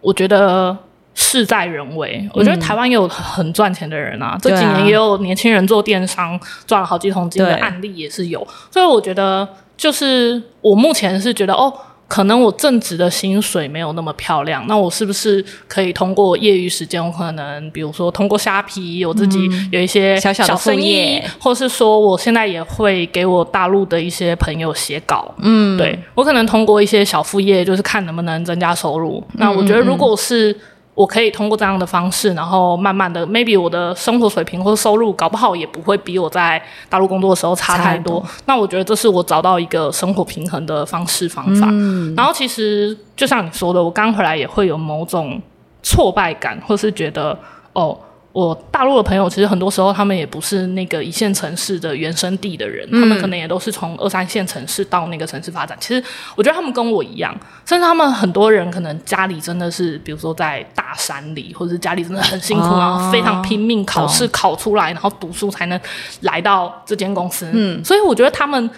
[0.01, 0.77] 我觉得。
[1.17, 6.37] 事在人为，我觉得台湾也有很赚钱的人啊，这几年也有年轻人做电商
[6.67, 9.47] 赚了好几桶金的案例也是有，所以我觉得
[9.77, 11.73] 就是我目前是觉得哦，
[12.07, 29.23] 可能我正职的薪水没有那么漂亮，那我是不是可以通过业余时间，我可能比如说通过虾皮，我自己有一些嗯小小的副生意业，或是说我现在也会给我大陆的一些朋友写稿，嗯，对我可能通过一些小副业，就是看能不能增加收入。
[29.33, 30.55] 那我觉得如果是
[30.95, 38.25] 我可以通过这样的方式，然后慢慢的，maybe 我的生活水平或者收入，搞不好也不会比我在大陆工作的时候差太多。
[38.45, 41.67] 那我觉得这是我找到一个生活平衡的方式方法。
[42.15, 45.41] 然后其实就像你说的，我刚回来也会有某种
[45.83, 47.37] 挫败感，或是觉得
[47.73, 47.97] 哦。
[48.35, 55.77] 我大陆的朋友，其实很多时候他们也不是那个一线城市的原生地的人，他们可能也都是从二三线城市到那个城市发展。
[55.79, 56.03] 其实
[56.35, 57.33] 我觉得他们跟我一样，
[57.65, 65.79] 甚至他们很多人可能家里真的是，比如说在大山里，或者是家里真的很辛苦，哦然后非常拼命考试考出来，然后读书才能
[66.19, 67.49] 来到这间公司。
[67.53, 68.69] 嗯，所以我觉得他们。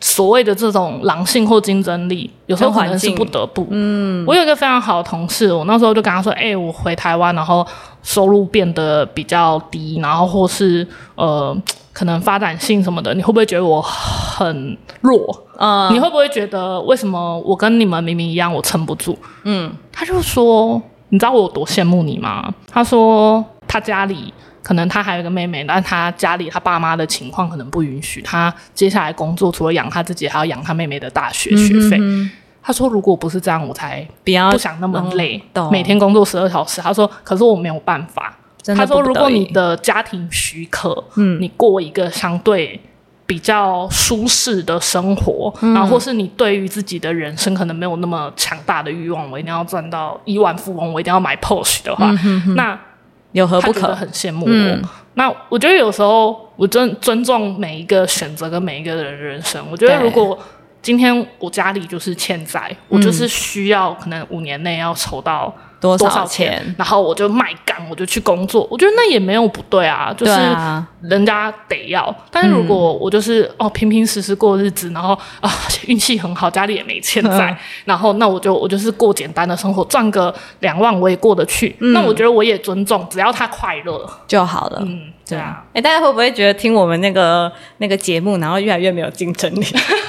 [0.00, 3.66] 所谓的这种狼性或竞争力，有时候可能是不得不。
[3.70, 7.66] 嗯，我有一个非常好的同事，我那时候就跟他说：“哎、我回台湾，然后
[8.02, 10.86] 收入变得比较低，然后或是
[11.16, 11.54] 呃，
[11.92, 15.44] 可能发展性什么的，你会不会觉得我很弱？
[15.58, 20.80] 嗯你会不会觉得为什么我跟你们明明一样，我撑不住？”嗯，他就说
[21.10, 24.32] ：“你知道我有多羡慕你吗？”他说他家里。
[24.62, 31.98] 可能他还有一个妹妹，但他家里他爸妈的情况可能不允许他接下来工作，除了养他自己，还要养他妹妹的大学学费。
[32.62, 38.36] 他说：“如果不是这样，我才不要不想那么累，嗯每天工作十二小时。”他说：“可是我没有办法。”
[38.76, 42.78] 他说：“不得已如果你的家庭许可，嗯，你过一个相对
[43.24, 52.12] 比较舒适的生活，嗯然后或是你对于自己的人生可能没有那么强大的欲望，我一定要赚到亿万富翁，我一定要买 Porsche 的话，
[52.54, 52.78] 那
[53.32, 53.80] 有何不可？
[53.80, 54.88] 他觉得很羡慕我。
[55.14, 59.64] 那我觉得有时候我尊尊重每一个选择跟每一个人的人生。
[59.70, 60.38] 我觉得如果
[60.80, 66.74] 今天我家里就是欠债，我就是需要可能五年内要筹到多多少钱？
[66.76, 68.66] 然后我就卖干，我就去工作。
[68.70, 70.32] 我觉得那也没有不对啊，就是
[71.02, 72.14] 人家得要。
[72.30, 75.50] 但是如果我就是、哦平平实实过日子，然后啊
[75.86, 81.74] 运气很好，家里也没欠债，然后那我就我就是过简单的生活，赚个两万我也过得去。
[81.78, 84.08] 那我觉得我也尊重，只要他快乐。
[84.26, 84.82] 就好了。
[84.84, 85.64] 嗯，对啊。
[85.72, 89.64] 哎、大家会不会觉得听我们那个那个节目，然后越来越没有竞争力？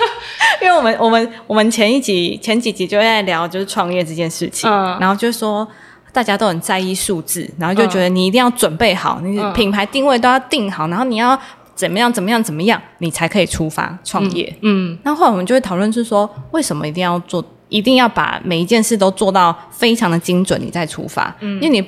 [0.62, 5.68] 因为我们我们我们前一集前几集就在聊就是创业这件事情，嗯然后就说
[6.14, 11.40] 大家都很在意数字，然后就觉得你一定要准备好，你嗯品牌定位都要定好，然后你要
[11.74, 14.56] 怎么样怎么样怎么样，你才可以出发创业。
[14.62, 21.36] 嗯，那后来我们就会讨论，是说为什么一定要做，一定要把每一件事都做到非常的精准，你再出发。
[21.40, 21.84] 嗯，因为你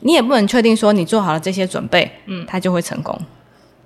[0.00, 3.18] 你也不能确定说你做好了这些准备，嗯，它就会成功。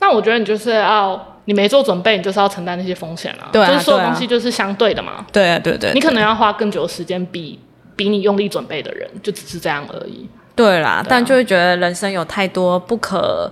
[0.01, 3.49] 那我觉得你就是要，你没做准备，你就是要承担那些风险啊。
[3.53, 5.25] 对啊就是所有对啊东西就是相对的嘛。
[5.33, 7.59] 对啊，对对，你可能要花更久的时间比
[7.95, 10.29] 比你用力准备的人，就只是这样而已。
[10.55, 13.51] 对啦，但就会觉得人生有太多不可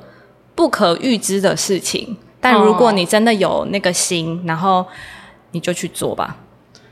[0.55, 2.17] 不可预知的事情。
[2.41, 4.85] 但如果你真的有那个心，然后
[5.53, 6.37] 你就去做吧。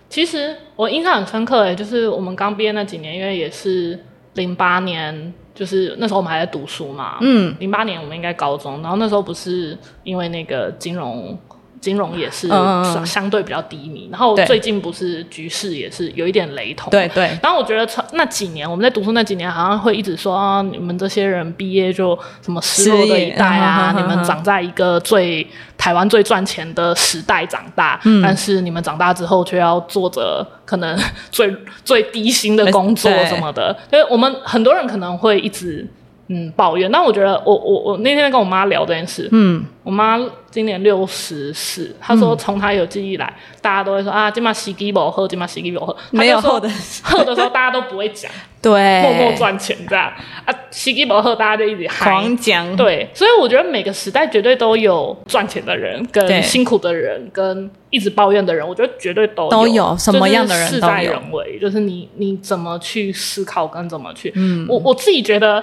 [0.09, 3.99] 其实我印象很深刻诶，就是我们刚毕业那几年，因为也是
[4.35, 7.19] 零八年，就是那时候我们还在读书嘛。
[7.21, 11.37] 嗯，零八年我们应该高中，然后那时候不是因为那个金融。
[11.81, 28.21] 金融也是相相对比较低迷，然后最近不是局势也是有一点雷同，对对，然后我觉得那几年我们在读书那几年，好像会一直说啊，你们这些人毕业就什么失落的一代啊，你们长在一个最台湾最赚钱的时代长大，嗯。
[28.23, 30.99] 但是你们长大之后却要做着可能
[31.31, 31.55] 最
[31.85, 35.87] 最低薪的工作什么的，因为我们很多人可能会一直。
[36.29, 36.91] 嗯，抱怨。
[36.91, 40.19] 但我觉得我，我我那天跟我妈聊这件事，嗯，我妈
[40.51, 46.69] 今年六十四，她说从她有记忆来，大家都会说啊，今嘛洗鸡不喝，今嘛洗鸡不喝，没有后的
[47.03, 50.13] 喝的时候大家都不会讲，对，默默赚钱这样
[50.45, 52.11] 啊，洗鸡不喝大家就一直嗨。
[52.11, 64.33] 狂讲，对，所以我觉得每个时代绝对都有赚钱的人，跟辛苦的人，跟一直抱怨的人，我觉得绝对都有都有什么样的人就是事在都有人为，就是你你怎么去思考跟怎么去。
[64.37, 65.63] 嗯，我我自己觉得，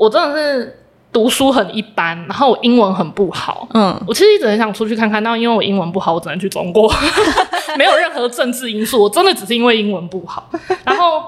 [0.00, 0.82] 我真的是
[1.12, 3.68] 读书很一般，然后我英文很不好。
[3.74, 6.90] 嗯，我其实一直很想出去看看，但因为我英文不好，我只能去中国，
[7.76, 10.48] 没有任何政治因素，我真的只是因为英文不好。
[10.84, 11.22] 然后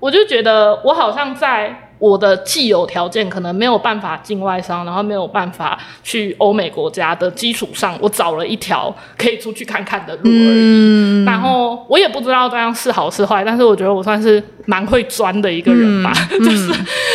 [0.00, 11.24] 我就觉得我好像在我的既有条件可能没有办法进外商，然后没有办法去欧美国家的基础上，我找了一条可以出去看看的路而已。
[11.24, 16.12] 然后我也不知道这样是好是坏，但是我觉得我算是蛮会钻的一个人吧，
[16.44, 16.72] 就是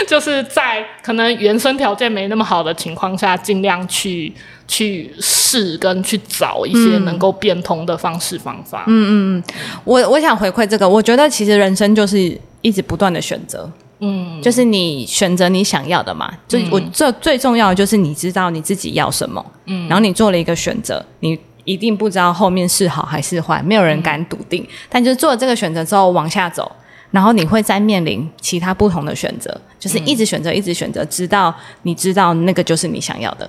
[0.07, 4.33] 就是在可能原生条件没那么好的情况下，尽量去
[4.67, 8.85] 去试跟去找一些能够变通的方式方法。
[8.87, 9.43] 嗯，
[9.83, 12.17] 我我想回馈这个，我觉得其实人生就是
[12.61, 13.69] 一直不断的选择。
[14.01, 26.71] 嗯，就是你选择你想要的嘛，就我这最重要的就是你知道你自己要什么，嗯，然后你做了一个选择，你一定不知道后面是好还是坏，没有人敢笃定，但就是做了这个选择之后往下走，
[27.11, 33.47] 然后你会再面临其他不同的选择，就是一直选择，一直选择，直到你知道那个就是你想要的。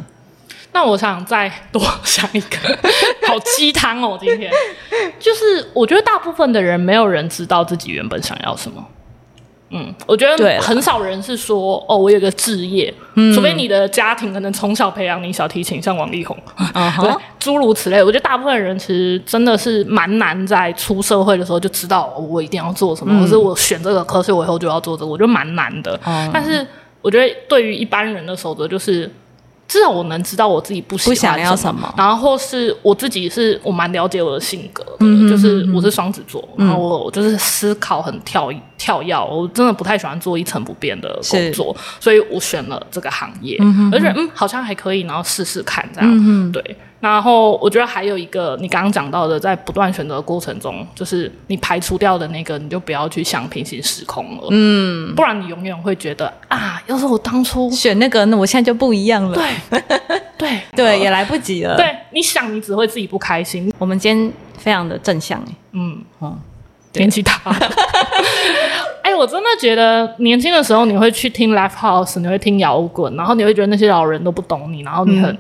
[0.75, 2.57] 那我想再多想一个，
[3.29, 4.19] 好鸡汤哦！
[4.21, 4.51] 今天。
[5.19, 8.83] 就是我觉得大部分的人没有人知道自己原本想要什么。
[9.73, 12.93] 嗯，我觉得很少人是说哦，我有个置业，
[13.35, 16.37] 除非你的家庭可能从小培养你小提琴，像王力宏，
[17.01, 18.03] 对，诸如此类。
[18.03, 25.99] 我觉得大部分人其实真的是蛮难在出社会的时候就知道我一定要做什么，或是我选这个科，所以我以后就要做这个，我觉得蛮难的。
[26.33, 26.67] 但是
[27.01, 29.11] 我觉得对于一般人的守则就是。
[29.73, 34.85] 至少我能知道我自己不喜欢要什么，然后或是我自己是我蛮了解我的性格，
[35.27, 43.59] 就是我是双子座，然后我就是思考很跳跳跃，我真的不太喜欢做一成不变的工作，所以我选了这个行业，
[43.91, 44.29] 而且嗯。
[44.35, 46.77] 好像还可以，然后试试看这样，对。
[47.03, 54.47] 然后我觉得还有一个，你刚刚讲到的，在不断选择的过程中，就是你排除掉的那个，你就不要去想平行时空了。
[54.51, 59.35] 嗯，不然你永远会觉得啊，要是我当初选那个，那我现在就不一样了。
[59.35, 59.81] 对，
[60.39, 61.77] 对，对，也来不及了。
[61.77, 63.75] 对，你想，你只会自己不开心。
[63.79, 66.39] 我们今天非常的正向，哎，嗯，哦，
[66.93, 67.41] 年纪大。
[69.03, 75.37] 哎，我真的觉得年轻的时候，你会去听 Live House，你会听摇滚，然后你会觉得那些老人都不懂你，然后你很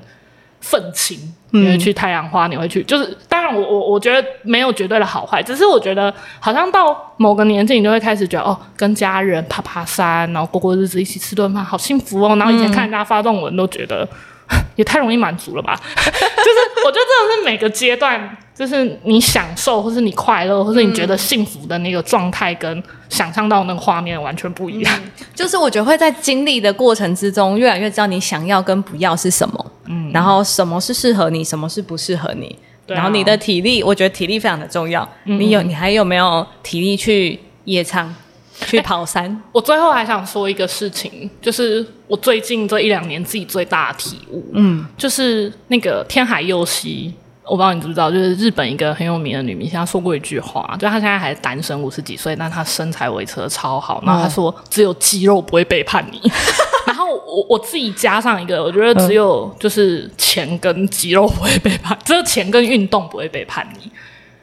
[0.61, 1.17] 愤青。
[1.53, 12.37] 你会去太阳花，你会去，就是当然，我我我觉得没有绝对的好坏，只是我觉得好像到某个年纪，你就会开始觉得哦，跟家人爬爬山，然后过过日子，一起吃顿饭，好幸福哦。
[12.37, 14.09] 然后以前看人家发这种文，都觉得
[14.77, 15.79] 也太容易满足了吧？
[15.95, 25.01] 就是我觉得真的是每个阶段，就是你享受，或是你快乐，或是你觉得幸福的那个状态，跟想象到那个画面完全不一样。
[25.35, 29.73] 就是我觉得会在经历的过程之中，越来越知道你想要跟不要是什么。
[29.87, 32.55] 嗯，然后什么是适合你，什么是不适合你？
[32.87, 35.09] 然后你的体力，我觉得体力非常的重要。
[35.25, 38.15] 嗯你有，你还有没有体力去夜唱、
[38.67, 39.43] 去跑山？
[39.51, 47.15] 我最后还想说一个事情，就是我最近这一两年自己最大的体悟，嗯，就是那个天海佑希。
[47.45, 54.01] 我不知道你知不知道，就是日本一个很有名的女明星，她说过一句话，就她现在还单身，五十几岁，但她身材维持的超好。
[54.07, 56.20] 然后她说：“只有肌肉不会背叛你。
[56.86, 63.90] ”然后我我自己加上一个，我觉得只有就是钱跟肌肉不会背叛，只有钱跟运动不会背叛你。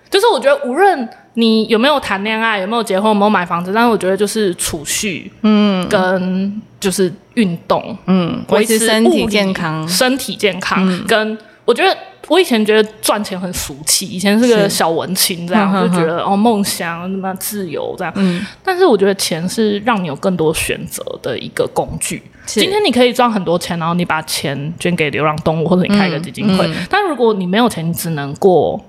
[0.09, 11.95] 就是我觉得无论你有没有谈恋爱，有没有结婚，有没有买房子，但是我觉得就是储蓄，嗯，跟就是运动，嗯，维持身体健康，身体健康，跟我觉得。
[12.29, 18.13] 我以前觉得赚钱很俗气，以前是个小文青，这样 就觉得哦，梦想什么自由这样。
[18.15, 22.21] 嗯，但是我觉得钱是让你有更多选择的一个工具。
[22.45, 26.69] 今天你可以赚很多钱，然后你把钱捐给流浪动物，或者你开一个基金会。
[26.87, 28.79] 但如果你没有钱，你只能过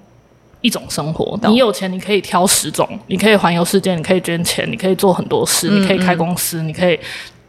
[0.61, 1.39] 一种生活。
[1.45, 6.99] 你有钱，你可以挑十种，你可以环游世界，你可以捐钱，你可以做很多事，你可以开公司，你可以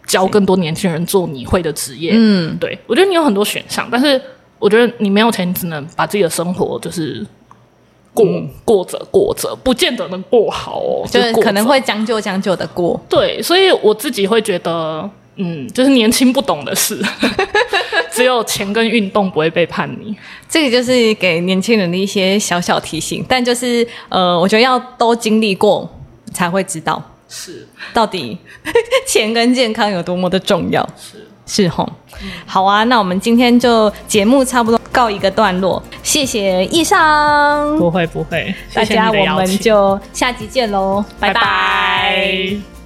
[0.05, 2.11] 教更多年轻人做你会的职业。
[2.15, 4.21] 嗯，对我觉得你有很多选项，但是。
[4.61, 7.25] 我觉得你没有钱，你只能把自己的生活就是
[8.13, 8.25] 过
[8.63, 13.01] 过着过着，不见得能过好哦，就是可能会将就将就的过。
[13.09, 17.01] 对，所以我自己会觉得，嗯，就是年轻不懂的事，
[18.13, 20.15] 只有钱跟运动不会背叛你。
[20.47, 25.89] 这个就是给年轻人的一些小小提醒，但就是呃，我觉得要都经历过
[26.33, 28.37] 才会知道，是到底
[29.07, 30.87] 钱跟健康有多么的重要。
[30.95, 31.27] 是。
[31.53, 31.85] 是吼，
[32.45, 42.80] 好啊，那我们今天就节目差不多告一个段落，谢谢易尚，不会不会，大家我们就下集见喽，拜拜。